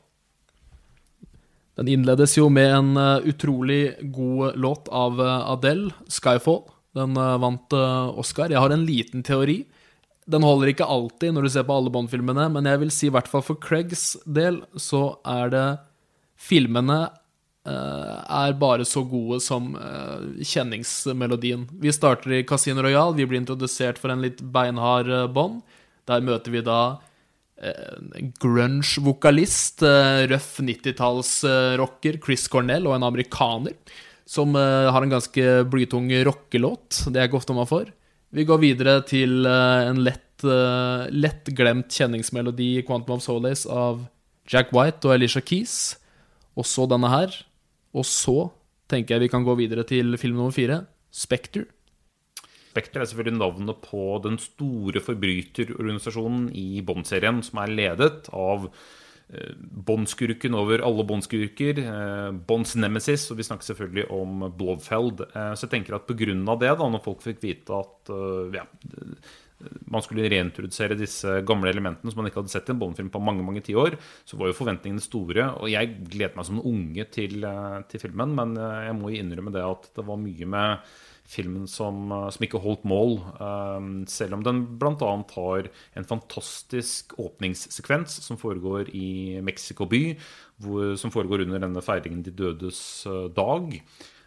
Den 1.79 1.89
innledes 1.89 2.38
jo 2.38 2.50
med 2.53 2.69
en 2.72 2.91
uh, 2.98 3.25
utrolig 3.27 3.95
god 4.13 4.57
låt 4.60 4.89
av 4.91 5.19
uh, 5.19 5.51
Adele, 5.55 5.91
'Skyfall'. 6.07 6.69
Den 6.93 7.17
vant 7.17 7.74
Oscar. 7.74 8.51
Jeg 8.53 8.62
har 8.62 8.69
en 8.69 8.83
liten 8.86 9.24
teori. 9.25 9.63
Den 10.29 10.43
holder 10.45 10.69
ikke 10.69 10.86
alltid 10.86 11.33
når 11.33 11.48
du 11.48 11.50
ser 11.50 11.63
på 11.65 11.74
alle 11.74 11.89
Bond-filmene, 11.89 12.45
men 12.53 12.69
jeg 12.69 12.81
vil 12.83 12.91
si 12.93 13.07
i 13.10 13.13
hvert 13.15 13.25
fall 13.31 13.41
for 13.41 13.57
Craigs 13.57 14.12
del 14.29 14.60
så 14.77 15.15
er 15.25 15.50
det 15.50 15.63
Filmene 16.38 17.07
er 17.72 18.53
bare 18.60 18.84
så 18.84 19.05
gode 19.08 19.39
som 19.43 19.72
eh, 19.79 20.43
kjenningsmelodien. 20.43 21.63
Vi 21.79 21.93
starter 21.96 22.36
i 22.36 22.43
Casino 22.48 22.84
Royal, 22.84 23.13
vi 23.15 23.27
blir 23.29 23.39
introdusert 23.39 24.01
for 24.01 24.12
en 24.12 24.24
litt 24.24 24.41
beinhard 24.43 25.08
eh, 25.08 25.27
Bond. 25.32 25.62
Der 26.10 26.24
møter 26.25 26.51
vi 26.51 26.63
da 26.65 26.79
eh, 27.63 28.27
grunge-vokalist, 28.43 29.84
eh, 29.88 30.25
røff 30.32 30.58
90-tallsrocker, 30.60 32.20
Chris 32.24 32.50
Cornell, 32.51 32.89
og 32.89 32.98
en 32.98 33.08
amerikaner, 33.08 33.77
som 34.27 34.55
eh, 34.60 34.91
har 34.91 35.05
en 35.05 35.15
ganske 35.15 35.48
blytung 35.72 36.12
rockelåt. 36.27 37.05
Det 37.08 37.22
er 37.22 37.29
ikke 37.29 37.39
ofte 37.39 37.55
man 37.55 37.70
får. 37.70 37.93
Vi 38.34 38.48
går 38.50 38.60
videre 38.63 38.98
til 39.08 39.46
eh, 39.46 39.88
en 39.88 40.03
lett, 40.03 40.43
eh, 40.43 41.08
lett 41.13 41.51
glemt 41.55 41.93
kjenningsmelodi 41.93 42.74
i 42.79 42.86
Quantum 42.88 43.20
of 43.20 43.25
Solace 43.25 43.70
av 43.70 44.03
Jack 44.50 44.74
White 44.75 45.08
og 45.08 45.15
Alicia 45.15 45.43
Keys. 45.46 45.96
Og 46.60 46.67
så 46.67 46.86
denne 46.89 47.10
her. 47.10 47.34
Og 47.93 48.05
så 48.09 48.50
tenker 48.89 49.15
jeg 49.15 49.27
vi 49.27 49.31
kan 49.33 49.45
gå 49.45 49.55
videre 49.59 49.85
til 49.88 50.17
film 50.17 50.39
nummer 50.39 50.55
fire, 50.55 50.83
Spekter. 51.13 51.67
Spekter 52.73 53.03
er 53.03 53.05
selvfølgelig 53.05 53.38
navnet 53.38 53.83
på 53.85 54.17
den 54.23 54.39
store 54.41 55.01
forbryterorganisasjonen 55.05 56.47
i 56.57 56.81
Bond-serien, 56.81 57.43
som 57.45 57.62
er 57.62 57.73
ledet 57.73 58.32
av 58.34 58.65
Bondskurken 58.65 59.01
Bond-skurken 59.34 60.53
over 60.53 60.84
alle 60.86 61.03
Bond-skurker, 61.08 61.79
eh, 61.79 62.32
Bonds 62.47 62.75
nemesis, 62.75 63.32
og 63.32 63.38
vi 63.39 63.43
snakker 63.47 63.65
selvfølgelig 63.65 64.12
om 64.12 64.51
Blofeld. 64.58 65.21
Eh, 65.21 65.53
Så 65.56 65.65
jeg 65.65 65.71
tenker 65.71 65.95
at 65.95 66.06
pga. 66.06 66.15
det, 66.60 66.77
da, 66.77 66.89
når 66.89 67.03
folk 67.03 67.21
fikk 67.21 67.41
vite 67.41 67.73
at 67.73 68.10
eh, 68.10 68.60
ja, 68.60 68.65
man 69.91 70.04
skulle 70.04 70.28
reintrodusere 70.32 70.97
disse 70.99 71.39
gamle 71.47 71.71
elementene 71.71 72.12
som 72.12 72.21
man 72.21 72.30
ikke 72.30 72.41
hadde 72.41 72.54
sett 72.54 72.69
i 72.69 72.73
en 72.73 72.82
Bond-film 72.82 73.10
på 73.13 73.21
mange 73.23 73.45
mange 73.45 73.63
tiår, 73.65 73.97
så 74.28 74.39
var 74.39 74.49
jo 74.49 74.58
forventningene 74.58 75.04
store. 75.04 75.49
Og 75.62 75.71
jeg 75.71 75.95
gledet 76.12 76.38
meg 76.38 76.47
som 76.47 76.60
en 76.60 76.69
unge 76.73 77.08
til, 77.13 77.43
eh, 77.47 77.80
til 77.89 78.04
filmen, 78.04 78.36
men 78.38 78.56
eh, 78.58 78.86
jeg 78.89 78.99
må 78.99 79.13
innrømme 79.13 79.54
det 79.56 79.65
at 79.65 79.89
det 79.97 80.06
var 80.08 80.21
mye 80.21 80.49
med 80.49 80.93
filmen 81.34 81.67
som, 81.71 82.06
eh, 82.12 82.30
som 82.36 82.45
ikke 82.47 82.62
holdt 82.63 82.88
mål. 82.89 83.19
Selv 84.12 84.38
om 84.38 84.45
den 84.45 84.63
bl.a. 84.80 85.12
har 85.36 85.69
en 85.97 86.10
fantastisk 86.10 87.15
åpningssekvens 87.21 88.19
som 88.26 88.39
foregår 88.39 88.91
i 88.93 89.39
Mexico 89.45 89.88
by, 89.89 90.17
hvor, 90.63 90.95
som 90.99 91.13
foregår 91.13 91.45
under 91.45 91.63
denne 91.63 91.84
feiringen 91.84 92.23
De 92.23 92.32
dødes 92.32 92.82
dag. 93.36 93.80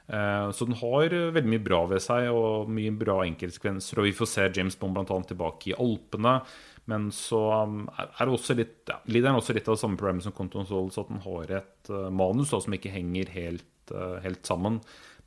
Eh, 0.09 0.51
Så 0.51 0.65
den 0.65 0.79
har 0.79 1.13
eh, 1.13 1.33
veldig 1.35 1.51
mye 1.51 1.65
bra 1.65 1.83
ved 1.91 2.03
seg, 2.03 2.29
og 2.31 2.71
mye 2.73 2.95
bra 2.95 3.21
enkeltsekvenser. 3.27 4.01
Og 4.01 4.09
vi 4.09 4.15
får 4.17 4.31
se 4.31 4.49
James 4.55 4.79
Bond 4.79 5.01
annet 5.03 5.31
tilbake 5.33 5.73
i 5.73 5.77
Alpene. 5.79 6.39
Men 6.87 7.09
så 7.11 7.41
um, 7.67 7.81
er 7.99 8.31
også 8.31 8.55
litt, 8.55 8.85
ja, 8.87 9.01
lider 9.11 9.33
den 9.33 9.41
også 9.41 9.57
litt 9.57 9.67
av 9.67 9.75
det 9.75 9.83
samme 9.83 9.99
problemet 9.99 10.23
som 10.23 10.37
of 10.37 10.69
Solace, 10.69 11.03
at 11.03 11.09
den 11.11 11.25
har 11.25 11.57
et 11.59 11.91
eh, 11.91 12.11
manus 12.15 12.53
da, 12.55 12.61
som 12.63 12.77
ikke 12.77 12.95
henger 12.95 13.33
helt, 13.35 13.95
helt 14.23 14.47
sammen. 14.47 14.79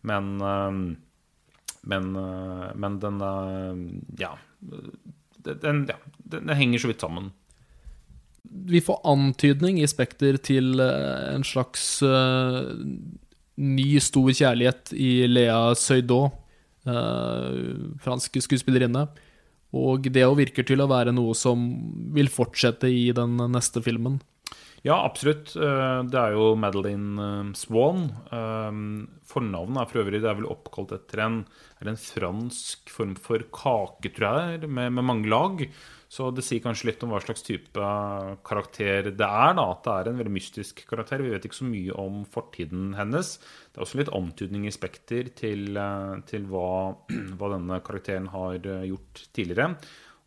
Men, 0.08 0.38
eh, 0.40 0.80
men, 1.92 2.08
men 2.80 3.00
den 3.04 3.20
Ja. 4.20 4.38
Den, 5.40 5.86
ja, 5.88 5.96
den, 6.20 6.50
henger 6.52 6.80
så 6.80 6.90
vidt 6.92 7.04
sammen. 7.04 7.30
Vi 8.44 8.82
får 8.84 9.00
antydning 9.08 9.80
i 9.80 9.88
Spekter 9.88 10.36
til 10.44 10.80
en 10.80 11.46
slags 11.48 12.02
ny, 13.60 14.00
stor 14.04 14.32
kjærlighet 14.32 14.94
i 14.96 15.28
Lea 15.28 15.76
Seydoux, 15.76 16.32
eh, 16.88 17.60
fransk 18.04 18.40
skuespillerinne. 18.46 19.08
Og 19.76 20.08
det 20.10 20.24
òg 20.26 20.40
virker 20.40 20.66
til 20.66 20.82
å 20.82 20.90
være 20.90 21.14
noe 21.14 21.36
som 21.38 21.68
vil 22.16 22.32
fortsette 22.32 22.90
i 22.90 23.12
den 23.14 23.38
neste 23.54 23.84
filmen. 23.86 24.18
Ja, 24.82 24.96
absolutt. 25.04 25.52
Eh, 25.60 26.04
Det 26.08 26.20
er 26.20 26.34
jo 26.38 26.56
Madeline 26.56 27.20
eh, 27.20 27.54
Swan. 27.60 28.06
Eh, 28.32 28.80
Fornavnet 29.30 29.82
er 29.84 29.90
for 29.92 30.02
øvrig 30.02 30.22
det 30.24 30.30
er 30.32 30.40
vel 30.40 30.50
oppkalt 30.50 30.94
etter 30.96 31.22
en, 31.26 31.40
en 31.86 32.00
fransk 32.00 32.90
form 32.90 33.16
for 33.20 33.44
kake, 33.54 34.10
tror 34.16 34.40
jeg, 34.40 34.70
med, 34.70 34.96
med 34.96 35.06
mange 35.06 35.30
lag. 35.30 35.68
Så 36.10 36.32
det 36.34 36.42
sier 36.42 36.62
kanskje 36.64 36.88
litt 36.90 37.04
om 37.06 37.12
hva 37.14 37.20
slags 37.22 37.44
type 37.46 37.90
karakter 38.48 39.12
det 39.14 39.26
er. 39.28 39.52
da, 39.54 39.66
At 39.76 39.84
det 39.86 39.94
er 39.94 40.08
en 40.10 40.18
veldig 40.18 40.34
mystisk 40.34 40.82
karakter. 40.90 41.22
Vi 41.22 41.30
vet 41.36 41.46
ikke 41.46 41.60
så 41.60 41.68
mye 41.70 41.98
om 42.02 42.24
fortiden 42.26 42.96
hennes. 42.98 43.36
Det 43.70 43.78
er 43.78 43.86
også 43.86 44.00
litt 44.00 44.10
antydning 44.18 44.66
i 44.66 44.74
Spekter 44.74 45.30
til, 45.38 45.78
eh, 45.78 46.16
til 46.32 46.48
hva, 46.50 46.96
hva 47.38 47.52
denne 47.54 47.78
karakteren 47.86 48.32
har 48.34 48.58
eh, 48.58 48.88
gjort 48.90 49.22
tidligere. 49.38 49.70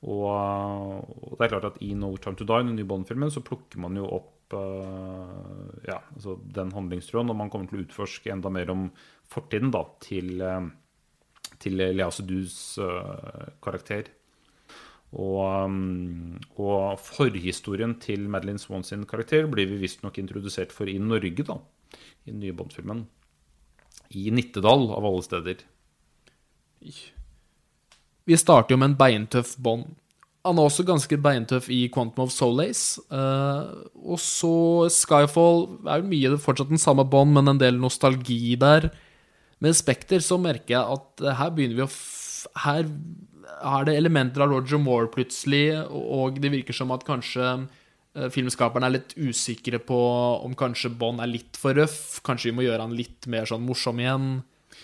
Og, 0.06 0.30
og 0.30 1.34
det 1.34 1.48
er 1.48 1.52
klart 1.56 1.68
at 1.72 1.82
i 1.82 1.90
No 1.98 2.14
Time 2.14 2.38
To 2.38 2.46
Die, 2.46 2.62
den 2.62 2.78
nye 2.78 2.86
Bond-filmen, 2.86 3.34
så 3.34 3.42
plukker 3.42 3.82
man 3.82 3.98
jo 3.98 4.06
opp 4.06 4.54
eh, 4.54 5.82
ja, 5.90 5.98
altså 6.14 6.38
den 6.46 6.70
handlingstråden, 6.78 7.34
og 7.34 7.42
man 7.42 7.50
kommer 7.50 7.66
til 7.66 7.82
å 7.82 7.88
utforske 7.88 8.30
enda 8.30 8.54
mer 8.54 8.70
om 8.70 8.86
fortiden 9.34 9.74
da, 9.74 9.82
til, 10.02 10.46
til 11.58 11.80
Lea 11.82 12.10
Sedus 12.14 12.78
karakter. 13.62 14.21
Og, 15.12 15.66
um, 15.68 16.38
og 16.56 16.96
forhistorien 17.04 17.98
til 18.00 18.24
Madeline 18.32 18.60
Swan 18.60 18.84
sin 18.86 19.04
karakter 19.08 19.44
blir 19.50 19.68
vi 19.68 19.82
visstnok 19.82 20.16
introdusert 20.22 20.72
for 20.72 20.88
i 20.88 20.96
Norge, 20.96 21.44
da. 21.44 21.58
I 22.24 22.32
den 22.32 22.40
nye 22.40 22.56
Bond-filmen. 22.56 23.04
I 24.16 24.30
Nittedal, 24.32 24.88
av 24.96 25.04
alle 25.08 25.24
steder. 25.26 25.66
Vi 28.24 28.38
starter 28.38 28.74
jo 28.74 28.80
med 28.80 28.92
en 28.92 29.00
beintøff 29.00 29.56
Bond. 29.60 29.90
Han 30.42 30.58
er 30.58 30.66
også 30.66 30.82
ganske 30.86 31.16
beintøff 31.22 31.68
i 31.70 31.84
Quantum 31.92 32.24
of 32.24 32.32
Solace. 32.34 33.02
Uh, 33.12 33.84
og 34.02 34.18
så 34.18 34.54
Skyfall 34.90 35.66
er 35.86 36.00
jo 36.00 36.08
mye 36.08 36.40
fortsatt 36.42 36.72
den 36.72 36.82
samme 36.82 37.04
Bond, 37.06 37.36
men 37.36 37.52
en 37.52 37.60
del 37.60 37.78
nostalgi 37.78 38.56
der. 38.58 38.88
Med 39.62 39.76
Spekter 39.78 40.24
så 40.24 40.40
merker 40.42 40.74
jeg 40.74 40.96
at 40.96 41.22
eh, 41.22 41.36
her 41.38 41.52
begynner 41.54 41.76
vi 41.78 41.84
å 41.84 41.92
Her 42.58 42.88
er 43.42 43.86
det 43.88 43.96
elementer 43.98 44.44
av 44.44 44.52
Roger 44.52 44.80
Moore 44.82 45.10
plutselig, 45.12 45.66
og 45.88 46.40
det 46.42 46.52
virker 46.52 46.76
som 46.76 46.92
at 46.94 47.04
kanskje 47.06 47.46
eh, 47.52 48.30
filmskaperne 48.32 48.88
er 48.88 48.96
litt 48.98 49.16
usikre 49.18 49.80
på 49.82 50.00
om 50.42 50.56
kanskje 50.58 50.92
Bond 50.98 51.22
er 51.22 51.30
litt 51.30 51.58
for 51.60 51.76
røff. 51.78 52.20
Kanskje 52.26 52.50
vi 52.50 52.56
må 52.58 52.66
gjøre 52.66 52.86
han 52.86 52.96
litt 52.96 53.28
mer 53.30 53.48
sånn 53.48 53.66
morsom 53.66 54.02
igjen. 54.02 54.32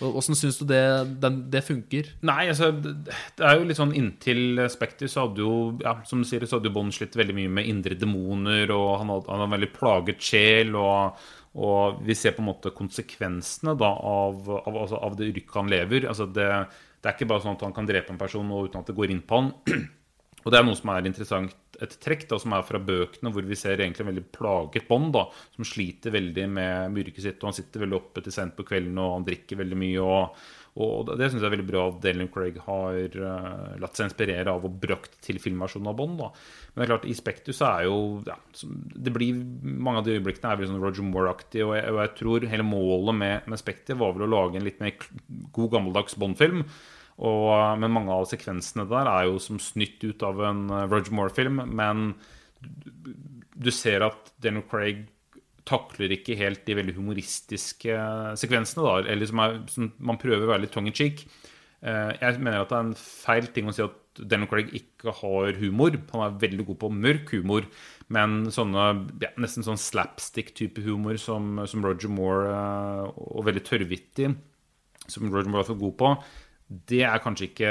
Åssen 0.04 0.36
syns 0.36 0.58
du 0.60 0.66
det, 0.68 0.82
den, 1.22 1.40
det 1.50 1.64
funker? 1.66 2.12
Nei, 2.26 2.44
altså, 2.52 2.70
det 2.78 3.42
er 3.42 3.56
jo 3.58 3.66
litt 3.66 3.78
sånn 3.80 3.94
inntil 3.96 4.60
Spekter 4.70 5.10
så 5.10 5.24
hadde 5.24 5.42
jo, 5.42 5.54
ja, 5.82 5.96
som 6.06 6.22
du 6.22 6.28
sier, 6.28 6.44
så 6.46 6.58
hadde 6.58 6.70
jo 6.70 6.76
Bond 6.76 6.94
slitt 6.94 7.16
veldig 7.18 7.34
mye 7.34 7.54
med 7.58 7.70
indre 7.70 7.96
demoner, 7.98 8.70
og 8.74 9.00
han 9.00 9.12
hadde, 9.14 9.26
han 9.32 9.42
hadde 9.42 9.48
en 9.48 9.56
veldig 9.56 9.70
plaget 9.74 10.28
sjel, 10.28 10.76
og, 10.78 11.24
og 11.58 12.02
vi 12.06 12.14
ser 12.18 12.36
på 12.36 12.44
en 12.44 12.50
måte 12.50 12.74
konsekvensene 12.76 13.74
da 13.80 13.90
av, 14.12 14.44
av, 14.60 14.68
altså, 14.84 15.00
av 15.08 15.18
det 15.18 15.32
yrket 15.32 15.58
han 15.58 15.72
lever. 15.72 16.06
Altså, 16.12 16.28
det, 16.30 16.46
det 16.98 17.10
er 17.10 17.14
ikke 17.16 17.28
bare 17.30 17.44
sånn 17.44 17.56
at 17.56 17.64
han 17.66 17.74
kan 17.76 17.86
drepe 17.88 18.12
en 18.14 18.20
person 18.20 18.50
uten 18.50 18.80
at 18.80 18.90
det 18.90 18.96
går 18.96 19.14
inn 19.14 19.22
på 19.22 19.40
han. 19.40 19.52
Og 20.44 20.52
det 20.52 20.58
er 20.58 20.66
noe 20.66 20.78
som 20.78 20.90
er 20.94 21.06
interessant, 21.06 21.54
et 21.84 21.96
trekk 22.02 22.26
da, 22.30 22.38
som 22.42 22.54
er 22.56 22.64
fra 22.66 22.80
bøkene, 22.82 23.32
hvor 23.34 23.46
vi 23.46 23.58
ser 23.58 23.78
egentlig 23.78 24.04
en 24.04 24.12
veldig 24.12 24.28
plaget 24.34 24.88
Bond, 24.88 25.12
da, 25.14 25.26
som 25.54 25.66
sliter 25.66 26.14
veldig 26.14 26.46
med 26.50 26.94
myrket 26.94 27.24
sitt. 27.24 27.42
og 27.42 27.50
Han 27.50 27.58
sitter 27.58 27.84
veldig 27.84 27.98
oppe 27.98 28.24
til 28.24 28.34
sent 28.34 28.56
på 28.56 28.66
kvelden, 28.66 28.98
og 29.02 29.18
han 29.18 29.28
drikker 29.28 29.60
veldig 29.60 29.78
mye. 29.78 30.02
og, 30.02 30.42
og 30.82 31.12
Det 31.12 31.30
syns 31.30 31.42
jeg 31.42 31.48
er 31.48 31.54
veldig 31.54 31.68
bra 31.70 31.84
at 31.90 32.00
Daniel 32.02 32.30
Craig 32.34 32.58
har 32.66 32.98
uh, 33.22 33.78
latt 33.82 33.98
seg 33.98 34.10
inspirere 34.10 34.54
av 34.54 34.66
og 34.66 34.76
brakt 34.82 35.18
til 35.24 35.40
filmversjonen 35.42 35.92
av 35.92 35.98
Bond. 36.00 36.18
da. 36.24 36.32
Men 36.74 36.82
det 36.82 36.86
er 36.86 36.92
klart, 36.92 37.08
i 37.08 37.16
Spektus 37.18 37.62
er 37.66 37.86
jo 37.86 37.96
ja, 38.26 38.38
det 38.98 39.14
blir, 39.14 39.40
Mange 39.62 40.02
av 40.02 40.06
de 40.08 40.18
øyeblikkene 40.18 40.52
er 40.52 40.60
veldig 40.60 40.74
sånn 40.74 40.84
Roger 40.84 41.06
Moore-aktig, 41.06 41.64
og, 41.66 41.74
og, 41.78 42.02
jeg 42.02 42.14
tror 42.20 42.50
hele 42.50 42.66
målet 42.66 43.22
med, 43.22 43.50
med 43.50 43.62
Spekter 43.62 43.98
var 43.98 44.14
vel 44.16 44.26
å 44.26 44.32
lage 44.34 44.58
en 44.58 44.66
litt 44.66 44.82
mer 44.82 44.94
god, 45.54 45.74
gammeldags 45.78 46.18
Bond-film. 46.18 46.66
Og, 47.18 47.50
men 47.82 47.94
mange 47.94 48.14
av 48.14 48.28
sekvensene 48.30 48.86
der 48.90 49.10
er 49.10 49.26
jo 49.26 49.40
som 49.42 49.58
snytt 49.62 50.04
ut 50.06 50.22
av 50.26 50.42
en 50.46 50.66
eh, 50.70 50.86
Roger 50.90 51.14
Moore-film. 51.18 51.62
Men 51.74 52.12
du 53.58 53.70
ser 53.74 54.06
at 54.06 54.32
Daniel 54.38 54.66
Craig 54.70 55.06
takler 55.68 56.14
ikke 56.14 56.38
helt 56.38 56.64
de 56.64 56.76
veldig 56.78 56.94
humoristiske 56.96 57.98
sekvensene. 58.40 58.86
da, 58.86 59.12
eller 59.12 59.28
som, 59.28 59.42
er, 59.44 59.60
som 59.72 59.92
Man 59.98 60.20
prøver 60.20 60.46
å 60.46 60.52
være 60.54 60.64
litt 60.64 60.74
tongue 60.76 60.92
in 60.92 60.96
cheek. 60.96 61.26
Eh, 61.82 62.12
jeg 62.18 62.40
mener 62.42 62.62
at 62.62 62.72
det 62.72 62.78
er 62.78 62.86
en 62.88 62.98
feil 62.98 63.50
ting 63.54 63.68
å 63.68 63.74
si 63.74 63.84
at 63.84 63.98
Daniel 64.18 64.50
Craig 64.50 64.72
ikke 64.74 65.14
har 65.20 65.58
humor. 65.60 65.94
Han 66.14 66.24
er 66.24 66.40
veldig 66.42 66.66
god 66.70 66.80
på 66.82 66.92
mørk 66.94 67.32
humor, 67.36 67.68
men 68.14 68.48
sånne 68.54 68.88
ja, 69.22 69.30
nesten 69.38 69.66
sånn 69.66 69.78
slapstick-type 69.78 70.82
humor 70.86 71.20
som, 71.22 71.60
som, 71.70 71.84
Roger 71.84 72.10
Moore, 72.10 72.50
eh, 72.50 73.04
og 73.38 73.46
veldig 73.46 73.64
tørrvittig, 73.68 74.32
som 75.06 75.30
Roger 75.30 75.50
Moore 75.50 75.66
er 75.66 75.70
for 75.70 75.80
god 75.80 75.98
på, 76.00 76.12
det 76.68 77.00
er 77.08 77.22
kanskje 77.24 77.48
ikke 77.48 77.70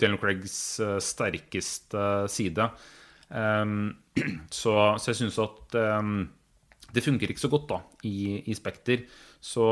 Daniel 0.00 0.20
Craigs 0.20 0.56
eh, 0.84 0.98
sterkeste 1.04 2.04
side. 2.28 2.66
Um, 3.30 3.94
så, 4.60 4.74
så, 5.00 5.10
jeg 5.10 5.20
syns 5.22 5.38
at 5.40 5.76
um, 6.00 6.26
det 6.92 7.04
funker 7.04 7.30
ikke 7.30 7.44
så 7.44 7.50
godt 7.52 7.68
da 7.70 7.78
i, 8.04 8.42
i 8.44 8.56
Spekter. 8.56 9.06
Så, 9.40 9.64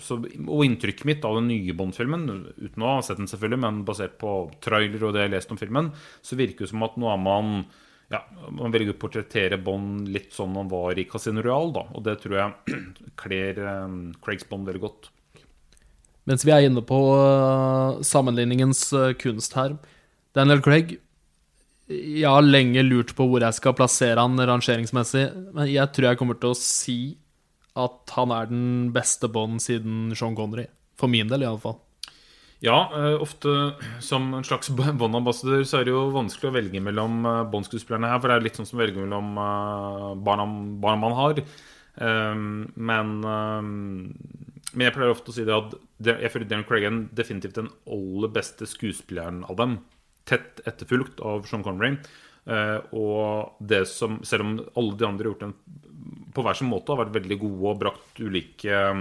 så, 0.00 0.16
og 0.22 0.62
inntrykket 0.64 1.04
mitt 1.08 1.26
av 1.28 1.36
den 1.36 1.50
nye 1.50 1.74
Bond-filmen, 1.76 2.24
uten 2.56 2.86
å 2.86 2.94
ha 2.94 3.02
sett 3.04 3.20
den 3.20 3.28
selvfølgelig, 3.28 3.60
men 3.66 3.82
basert 3.88 4.16
på 4.22 4.38
trailer 4.64 5.04
og 5.04 5.12
det 5.12 5.26
jeg 5.26 5.30
har 5.30 5.36
lest 5.36 5.52
om 5.52 5.60
filmen, 5.60 5.92
så 6.24 6.38
virker 6.38 6.64
det 6.64 6.72
som 6.72 6.86
at 6.86 6.96
nå 6.96 7.12
er 7.12 7.20
man 7.20 7.52
ja, 8.08 8.22
man 8.56 8.72
velger 8.72 8.94
å 8.94 9.00
portrettere 9.02 9.58
Bond 9.60 10.08
litt 10.08 10.32
sånn 10.32 10.56
han 10.56 10.70
var 10.72 10.96
i 10.96 11.04
Casino 11.10 11.44
Royal. 11.44 11.74
Og 11.92 12.00
det 12.06 12.16
tror 12.22 12.38
jeg 12.38 12.80
kler 13.20 13.60
um, 13.84 13.98
Craigs 14.24 14.48
Bond 14.48 14.70
veldig 14.70 14.84
godt. 14.86 15.10
Mens 16.28 16.44
vi 16.44 16.52
er 16.52 16.66
inne 16.68 16.84
på 16.84 16.98
uh, 17.16 18.00
sammenligningens 18.04 18.82
uh, 18.92 19.14
kunst 19.16 19.54
her 19.56 19.78
Daniel 20.36 20.60
Craig 20.64 20.98
Jeg 21.88 22.28
har 22.28 22.44
lenge 22.44 22.84
lurt 22.84 23.14
på 23.16 23.26
hvor 23.30 23.44
jeg 23.44 23.56
skal 23.56 23.76
plassere 23.78 24.20
han 24.20 24.36
rangeringsmessig, 24.36 25.24
men 25.56 25.70
jeg 25.72 25.88
tror 25.94 26.10
jeg 26.10 26.20
kommer 26.20 26.36
til 26.36 26.52
å 26.52 26.60
si 26.60 27.00
at 27.78 28.12
han 28.12 28.34
er 28.34 28.50
den 28.50 28.66
beste 28.92 29.30
Bond 29.30 29.62
siden 29.62 30.10
Sean 30.18 30.34
Connery. 30.36 30.66
For 30.98 31.08
min 31.08 31.30
del, 31.30 31.44
iallfall. 31.46 31.78
Ja, 32.60 32.76
uh, 32.90 33.22
ofte 33.22 33.54
som 34.04 34.28
en 34.36 34.44
slags 34.44 34.68
Bond-ambassadør 35.00 35.64
så 35.64 35.80
er 35.80 35.88
det 35.88 35.94
jo 35.94 36.10
vanskelig 36.12 36.50
å 36.50 36.56
velge 36.58 36.82
mellom 36.84 37.22
Bond-skuespillerne 37.54 38.12
her, 38.12 38.20
for 38.20 38.28
det 38.28 38.36
er 38.36 38.46
litt 38.50 38.60
sånn 38.60 38.68
som 38.68 38.76
å 38.76 38.82
velge 38.82 39.00
mellom 39.00 39.32
barna, 40.26 40.48
barna 40.84 41.00
man 41.06 41.16
har. 41.22 41.42
Um, 41.98 42.68
men 42.76 43.16
um, 43.24 44.02
men 44.74 44.84
jeg 44.88 44.94
pleier 44.96 45.14
ofte 45.14 45.32
å 45.32 45.34
si 45.36 45.46
det 45.48 45.54
at 45.54 45.76
jeg 46.10 46.30
føler 46.32 46.48
Darren 46.48 46.66
Craig 46.68 46.84
er 46.84 46.96
definitivt 47.16 47.56
den 47.56 47.70
aller 47.88 48.32
beste 48.32 48.68
skuespilleren 48.68 49.40
av 49.48 49.56
dem. 49.60 49.78
Tett 50.28 50.60
etterfulgt 50.68 51.22
av 51.24 51.46
Sean 51.48 51.64
Connery. 51.64 51.94
Uh, 52.48 52.80
og 52.96 53.60
det 53.60 53.82
som, 53.90 54.20
selv 54.24 54.44
om 54.44 54.52
alle 54.80 54.96
de 54.96 55.04
andre 55.04 55.26
har 55.26 55.32
gjort 55.32 55.46
den 55.46 55.54
på 56.32 56.44
hver 56.44 56.56
sin 56.56 56.70
måte, 56.70 56.92
har 56.92 57.02
vært 57.02 57.16
veldig 57.16 57.38
gode 57.40 57.72
og 57.72 57.80
brakt 57.80 58.20
ulike 58.20 58.72
eh, 58.72 59.00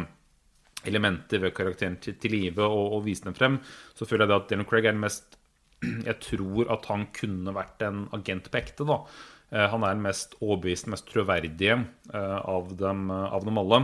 elementer 0.90 1.42
ved 1.44 1.54
karakteren 1.56 1.98
til, 2.02 2.16
til 2.20 2.34
live 2.34 2.66
og, 2.66 2.96
og 2.98 3.04
vist 3.06 3.28
dem 3.28 3.36
frem, 3.38 3.60
så 3.96 4.08
føler 4.08 4.26
jeg 4.26 4.32
det 4.32 4.38
at 4.38 4.50
Darren 4.52 4.68
Craig 4.68 4.88
er 4.88 4.96
den 4.96 5.04
mest 5.04 5.38
Jeg 6.10 6.18
tror 6.24 6.72
at 6.74 6.88
han 6.90 7.06
kunne 7.14 7.54
vært 7.54 7.84
en 7.86 8.08
agent 8.18 8.50
på 8.50 8.60
ekte. 8.60 8.88
da. 8.88 9.02
Uh, 9.52 9.68
han 9.76 9.84
er 9.86 9.96
den 9.96 10.08
mest 10.08 10.36
overbeviste, 10.40 10.92
mest 10.96 11.08
troverdige 11.12 11.78
av, 12.16 12.74
dem, 12.80 13.08
av 13.12 13.46
dem 13.46 13.62
alle. 13.62 13.84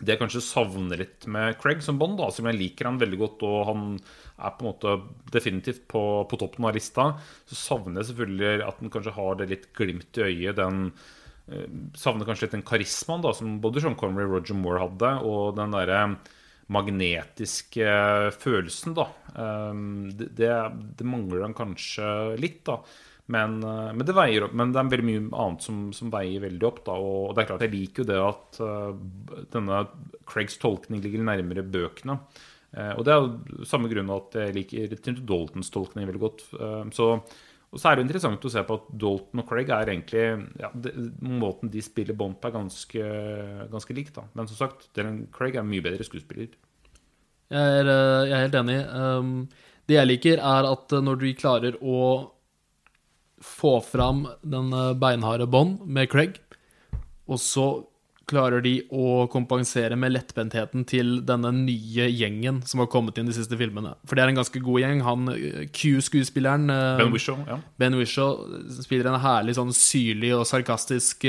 Det 0.00 0.14
jeg 0.14 0.20
kanskje 0.22 0.40
savner 0.44 1.02
litt 1.02 1.26
med 1.28 1.58
Craig 1.60 1.82
som 1.84 1.98
Bond, 2.00 2.16
da, 2.20 2.30
som 2.32 2.48
jeg 2.48 2.56
liker 2.56 2.88
han 2.88 3.00
veldig 3.00 3.18
godt, 3.20 3.44
og 3.44 3.58
han 3.68 3.86
er 4.40 4.54
på 4.56 4.64
en 4.64 4.70
måte 4.70 4.94
definitivt 5.34 5.84
på, 5.92 6.02
på 6.30 6.38
toppen 6.40 6.68
av 6.68 6.76
lista, 6.76 7.10
så 7.50 7.58
savner 7.58 8.00
jeg 8.00 8.10
selvfølgelig 8.10 8.64
at 8.64 8.80
han 8.80 8.92
kanskje 8.94 9.16
har 9.18 9.40
det 9.40 9.50
litt 9.52 9.66
glimt 9.76 10.20
i 10.20 10.24
øyet. 10.30 10.56
Den 10.56 10.86
eh, 11.52 11.68
savner 12.00 12.28
kanskje 12.28 12.48
litt 12.48 12.56
den 12.56 12.66
karismaen 12.70 13.26
da, 13.26 13.34
som 13.36 13.58
både 13.60 13.84
Sean 13.84 13.98
Connery 14.00 14.24
og 14.28 14.38
Roger 14.38 14.56
Moore 14.56 14.86
hadde, 14.86 15.12
og 15.28 15.58
den 15.60 15.76
derre 15.76 16.02
magnetiske 16.70 17.92
følelsen, 18.40 18.96
da. 18.96 19.10
Eh, 19.34 19.84
det, 20.16 20.32
det, 20.40 20.50
det 20.96 21.08
mangler 21.12 21.44
han 21.44 21.56
kanskje 21.58 22.38
litt, 22.40 22.62
da. 22.70 22.80
Men, 23.30 23.62
eh, 23.62 23.90
men, 23.94 24.06
det 24.06 24.16
veier 24.16 24.46
opp, 24.46 24.54
men 24.58 24.72
det 24.74 24.80
er 24.80 24.88
veldig 24.90 25.06
mye 25.06 25.42
annet 25.42 25.66
som, 25.66 25.82
som 25.94 26.10
veier 26.12 26.42
veldig 26.42 26.66
opp. 26.66 26.80
Da, 26.86 26.96
og 26.98 27.34
det 27.34 27.44
er 27.44 27.50
klart, 27.52 27.66
Jeg 27.66 27.74
liker 27.76 28.02
jo 28.02 28.08
det 28.08 28.22
at 28.24 28.62
uh, 28.64 29.44
denne 29.54 29.84
Craigs 30.28 30.58
tolkning 30.62 31.02
ligger 31.04 31.22
nærmere 31.26 31.66
bøkene. 31.66 32.18
Uh, 32.74 32.96
og 32.96 33.04
det 33.06 33.14
er 33.14 33.22
jo 33.22 33.68
samme 33.70 33.90
grunn 33.90 34.10
at 34.14 34.34
jeg 34.38 34.56
liker 34.56 34.96
Tinto 34.96 35.22
Daltons 35.26 35.70
tolkning 35.74 36.08
veldig 36.10 36.22
godt. 36.22 36.42
Uh, 36.56 36.82
så, 36.96 37.12
og 37.70 37.78
så 37.78 37.90
er 37.92 37.98
det 37.98 38.06
interessant 38.08 38.48
å 38.48 38.52
se 38.56 38.64
på 38.66 38.80
at 38.80 38.90
Dalton 39.04 39.44
og 39.44 39.46
Craig 39.52 39.70
er 39.76 39.92
egentlig 39.92 40.24
ja, 40.58 40.72
det, 40.74 40.96
Måten 41.22 41.70
de 41.70 41.84
spiller 41.86 42.18
bånd 42.18 42.40
på, 42.40 42.50
er 42.50 42.56
ganske, 42.56 43.14
ganske 43.70 43.98
lik. 44.00 44.10
da. 44.16 44.26
Men 44.34 44.50
som 44.50 44.58
sagt, 44.64 44.90
Craig 45.36 45.54
er 45.54 45.70
mye 45.70 45.86
bedre 45.86 46.06
skuespiller. 46.08 46.50
Jeg 47.50 47.78
er, 47.78 47.88
jeg 48.26 48.34
er 48.34 48.44
helt 48.48 48.58
enig. 48.58 48.78
Um, 48.90 49.32
det 49.86 49.96
jeg 49.98 50.06
liker, 50.06 50.42
er 50.42 50.66
at 50.66 50.98
når 51.02 51.22
de 51.22 51.32
klarer 51.38 51.78
å 51.78 52.02
få 53.40 53.80
fram 53.84 54.26
den 54.42 54.72
eh, 54.72 54.92
beinharde 55.00 55.46
bånd 55.50 55.80
med 55.86 56.10
Craig, 56.12 56.40
og 57.30 57.40
så 57.40 57.68
klarer 58.30 58.62
de 58.62 58.76
å 58.94 59.24
kompensere 59.26 59.96
med 59.98 60.12
lettbentheten 60.14 60.84
til 60.86 61.16
denne 61.26 61.50
nye 61.56 62.06
gjengen 62.14 62.60
som 62.68 62.78
har 62.78 62.86
kommet 62.92 63.16
inn 63.18 63.26
de 63.26 63.34
siste 63.34 63.58
filmene. 63.58 63.96
For 64.06 64.14
det 64.14 64.22
er 64.22 64.30
en 64.30 64.38
ganske 64.38 64.62
god 64.62 64.82
gjeng. 64.84 65.00
Han 65.06 65.32
eh, 65.34 65.64
Q-skuespilleren 65.74 66.70
eh, 66.70 67.00
Ben 67.00 67.14
Wishaw, 67.14 67.40
ja. 67.48 67.58
Ben 67.80 67.98
Wishaw 67.98 68.44
spiller 68.78 69.10
en 69.10 69.22
herlig 69.24 69.56
sånn 69.58 69.74
syrlig 69.74 70.30
og 70.36 70.46
sarkastisk 70.50 71.26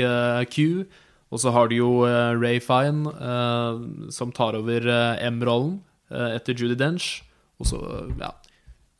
Q. 0.52 0.84
Og 1.32 1.40
så 1.40 1.50
har 1.54 1.70
du 1.70 1.78
jo 1.78 1.90
Ray 2.36 2.58
Fine, 2.60 3.08
som 4.12 4.34
tar 4.36 4.52
over 4.58 4.84
M-rollen 5.16 5.78
etter 6.12 6.52
Judy 6.52 6.76
Dench. 6.76 7.22
Og 7.56 7.70
så, 7.70 7.80
ja 8.20 8.34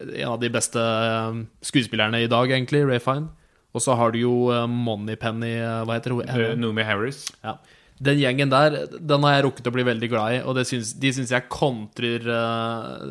en 0.02 0.32
av 0.34 0.40
de 0.42 0.50
beste 0.52 0.80
eh, 0.80 1.44
skuespillerne 1.64 2.22
i 2.22 2.30
dag, 2.30 2.50
egentlig, 2.50 2.84
Ray 2.88 3.02
Fine. 3.02 3.30
Og 3.72 3.84
så 3.84 3.96
har 3.96 4.12
du 4.12 4.22
jo 4.22 4.34
eh, 4.52 4.66
Moneypenny 4.68 5.54
eh, 5.58 5.84
Hva 5.86 5.96
heter 5.96 6.18
hun? 6.18 6.26
Noomi 6.60 6.84
Harris. 6.86 7.26
Ja. 7.44 7.58
Den 8.02 8.18
gjengen 8.18 8.50
der 8.50 8.74
den 8.98 9.22
har 9.22 9.36
jeg 9.36 9.44
rukket 9.46 9.68
å 9.70 9.72
bli 9.76 9.84
veldig 9.86 10.08
glad 10.10 10.34
i, 10.34 10.38
og 10.42 10.56
synes, 10.66 10.88
de 10.98 11.12
syns 11.14 11.30
jeg 11.30 11.46
kontrer 11.52 12.24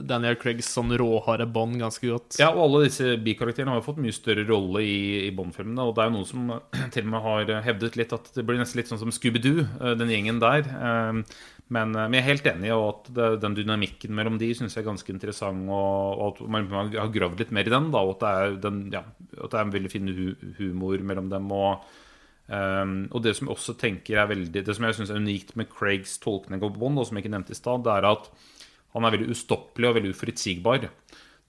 Daniel 0.04 0.36
Craigs 0.36 0.68
sånn 0.68 0.92
råharde 1.00 1.46
Bond 1.48 1.78
ganske 1.80 2.10
godt. 2.10 2.36
Ja, 2.42 2.50
og 2.50 2.66
alle 2.66 2.82
disse 2.90 3.14
bikarakterene 3.24 3.72
har 3.72 3.80
jo 3.80 3.86
fått 3.86 4.02
mye 4.04 4.12
større 4.12 4.44
rolle 4.50 4.82
i, 4.84 4.98
i 5.30 5.32
Bond-filmene. 5.38 5.86
Og 5.86 5.96
det 5.96 6.04
er 6.04 6.12
jo 6.12 6.16
noen 6.18 6.28
som 6.28 6.52
til 6.98 7.08
og 7.08 7.14
med 7.14 7.24
har 7.24 7.54
hevdet 7.70 7.96
litt 8.02 8.18
at 8.18 8.28
det 8.36 8.44
blir 8.44 8.60
nesten 8.60 8.82
litt 8.82 8.92
sånn 8.92 9.00
som 9.06 9.16
Scooby-Doo, 9.16 9.64
den 10.02 10.12
gjengen 10.12 10.44
der. 10.44 10.68
Men, 11.72 11.96
eh, 11.96 12.08
men, 12.08 12.18
jeg 12.18 12.24
er 12.24 12.30
helt 12.30 12.52
enig 12.52 12.70
i 12.70 12.76
at 12.76 13.10
det, 13.16 13.30
den 13.46 13.56
dynamikken 13.58 14.14
mellom 14.18 14.38
de 14.42 14.52
synes 14.58 14.76
jeg 14.76 14.84
er 14.84 14.90
ganske 14.90 15.14
interessant. 15.14 15.66
Og, 15.72 16.20
og 16.20 16.28
at 16.34 16.54
man, 16.58 16.70
har 16.98 17.14
gravd 17.14 17.42
litt 17.42 17.56
mer 17.56 17.68
i 17.68 17.74
den. 17.74 17.90
Da, 17.94 18.04
og 18.04 18.18
at 18.18 18.24
det 18.24 18.32
er, 18.32 18.62
den, 18.68 18.84
ja, 18.94 19.04
at 19.38 19.50
det 19.50 19.60
er 19.60 19.66
en 19.66 19.76
veldig 19.78 19.92
fin 19.94 20.12
hu, 20.12 20.26
humor 20.60 21.06
mellom 21.12 21.32
dem. 21.32 21.50
Og, 21.56 21.88
um, 22.52 22.96
og 23.10 23.26
det 23.26 23.36
som 23.38 23.48
jeg 23.48 23.56
også 23.56 23.78
tenker 23.80 24.20
er 24.20 24.32
veldig 24.34 24.66
Det 24.68 24.76
som 24.76 24.88
jeg 24.88 24.98
synes 24.98 25.14
er 25.14 25.22
unikt 25.24 25.56
med 25.60 25.72
Craigs 25.72 26.18
tolkning 26.24 26.64
av 26.64 26.76
Bond, 26.78 27.00
og 27.00 27.08
som 27.08 27.18
jeg 27.18 27.26
ikke 27.26 27.36
nevnte 27.38 27.56
i 27.56 27.62
stad, 27.62 27.86
det 27.88 27.96
er 27.96 28.12
at 28.12 28.32
han 28.92 29.08
er 29.08 29.14
veldig 29.16 29.32
ustoppelig 29.32 29.88
og 29.88 30.00
veldig 30.00 30.12
uforutsigbar. 30.12 30.90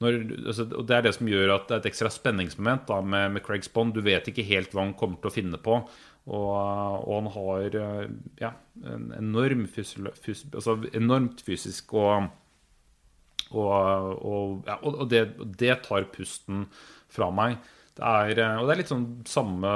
Når, 0.02 0.16
altså, 0.50 0.66
og 0.78 0.86
Det 0.86 0.96
er 0.96 1.04
det 1.04 1.14
som 1.14 1.28
gjør 1.30 1.56
at 1.56 1.68
det 1.68 1.74
er 1.74 1.82
et 1.82 1.90
ekstra 1.92 2.10
spenningsmoment 2.10 2.88
da, 2.88 3.00
med, 3.02 3.36
med, 3.36 3.44
Craigs 3.46 3.70
Bond. 3.70 3.94
Du 3.94 4.02
vet 4.02 4.26
ikke 4.30 4.46
helt 4.46 4.74
hva 4.74 4.86
han 4.86 4.96
kommer 4.98 5.20
til 5.22 5.30
å 5.30 5.34
finne 5.34 5.60
på. 5.62 5.78
Og, 6.22 7.02
og 7.02 7.16
han 7.16 7.30
har 7.34 7.78
eh, 7.80 8.12
ja, 8.38 8.52
en 8.86 9.08
enorm 9.16 9.66
fysiolo- 9.66 10.14
fys, 10.22 10.44
altså 10.52 10.78
enormt 10.94 11.42
fysisk 11.42 11.96
og 11.98 12.30
og, 13.52 14.62
ja, 14.64 14.78
og 14.80 15.02
det, 15.10 15.26
det 15.60 15.74
tar 15.84 16.06
pusten 16.14 16.62
fra 17.12 17.26
meg. 17.34 17.58
Det 17.92 18.06
er, 18.06 18.38
eh, 18.40 18.60
og 18.60 18.64
det 18.64 18.74
er 18.74 18.80
litt 18.80 18.92
sånn 18.92 19.06
samme 19.28 19.72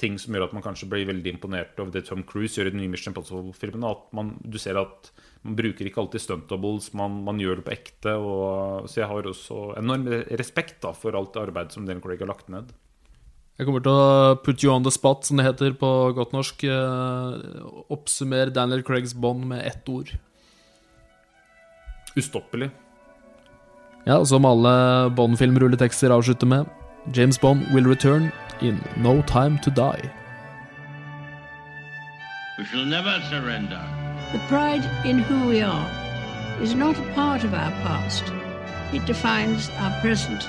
ting 0.00 0.16
som 0.18 0.34
gjør 0.34 0.48
at 0.48 0.54
man 0.56 0.64
kanskje 0.64 0.88
blir 0.90 1.08
veldig 1.10 1.34
imponert 1.34 1.78
over 1.78 1.92
det 1.94 2.06
Tom 2.08 2.24
Cruise 2.26 2.56
gjør 2.56 2.70
i 2.70 2.74
den 2.74 2.80
nye 2.82 2.90
Mission 2.90 3.12
Impossible-filmen. 3.12 3.84
At 3.86 4.08
man, 4.16 4.34
du 4.42 4.58
ser 4.58 4.80
at 4.80 5.10
man 5.44 5.56
bruker 5.58 5.86
ikke 5.86 6.02
alltid 6.02 6.24
stunt 6.24 6.48
doubles, 6.50 6.90
man, 6.96 7.20
man 7.26 7.40
gjør 7.40 7.60
det 7.60 7.66
på 7.68 7.74
ekte. 7.76 8.16
Og, 8.16 8.88
så 8.90 9.04
jeg 9.04 9.10
har 9.12 9.30
også 9.30 9.60
enorm 9.80 10.08
respekt 10.40 10.80
da, 10.84 10.94
for 10.96 11.16
alt 11.16 11.34
det 11.36 11.44
arbeidet 11.44 11.76
som 11.76 11.86
Dan 11.86 12.02
Craig 12.04 12.24
har 12.24 12.32
lagt 12.32 12.50
ned. 12.52 12.72
Jeg 13.60 13.66
kommer 13.68 13.82
til 13.84 13.92
å 13.92 14.36
put 14.40 14.62
you 14.64 14.70
on 14.72 14.86
the 14.86 14.90
spot, 14.94 15.26
som 15.28 15.36
det 15.36 15.44
heter 15.44 15.74
på 15.76 15.88
godt 16.16 16.30
norsk. 16.32 16.62
Eh, 16.64 17.64
oppsummer 17.92 18.48
Daniel 18.48 18.80
Craigs 18.80 19.12
bånd 19.12 19.44
med 19.50 19.66
ett 19.68 19.88
ord. 19.92 20.14
Ustoppelig. 22.16 22.70
Ja, 24.06 24.16
som 24.24 24.48
alle 24.48 25.10
Bond-filmrulletekster 25.12 26.08
avslutter 26.08 26.48
med. 26.48 26.70
James 27.12 27.36
Bond 27.36 27.68
will 27.74 27.84
return 27.84 28.32
in 28.62 28.80
no 28.96 29.20
time 29.28 29.60
to 29.60 29.68
die. 29.68 30.08
We 32.56 32.64
shall 32.64 32.86
never 32.88 33.20
surrender. 33.28 33.84
The 34.32 34.40
pride 34.48 34.88
in 35.04 35.18
who 35.18 35.50
we 35.50 35.60
are 35.60 35.84
is 36.62 36.74
not 36.74 36.96
a 36.96 37.12
part 37.12 37.44
of 37.44 37.52
our 37.52 37.72
past. 37.84 38.24
It 38.94 39.04
defines 39.04 39.68
our 39.82 39.92
present 40.00 40.48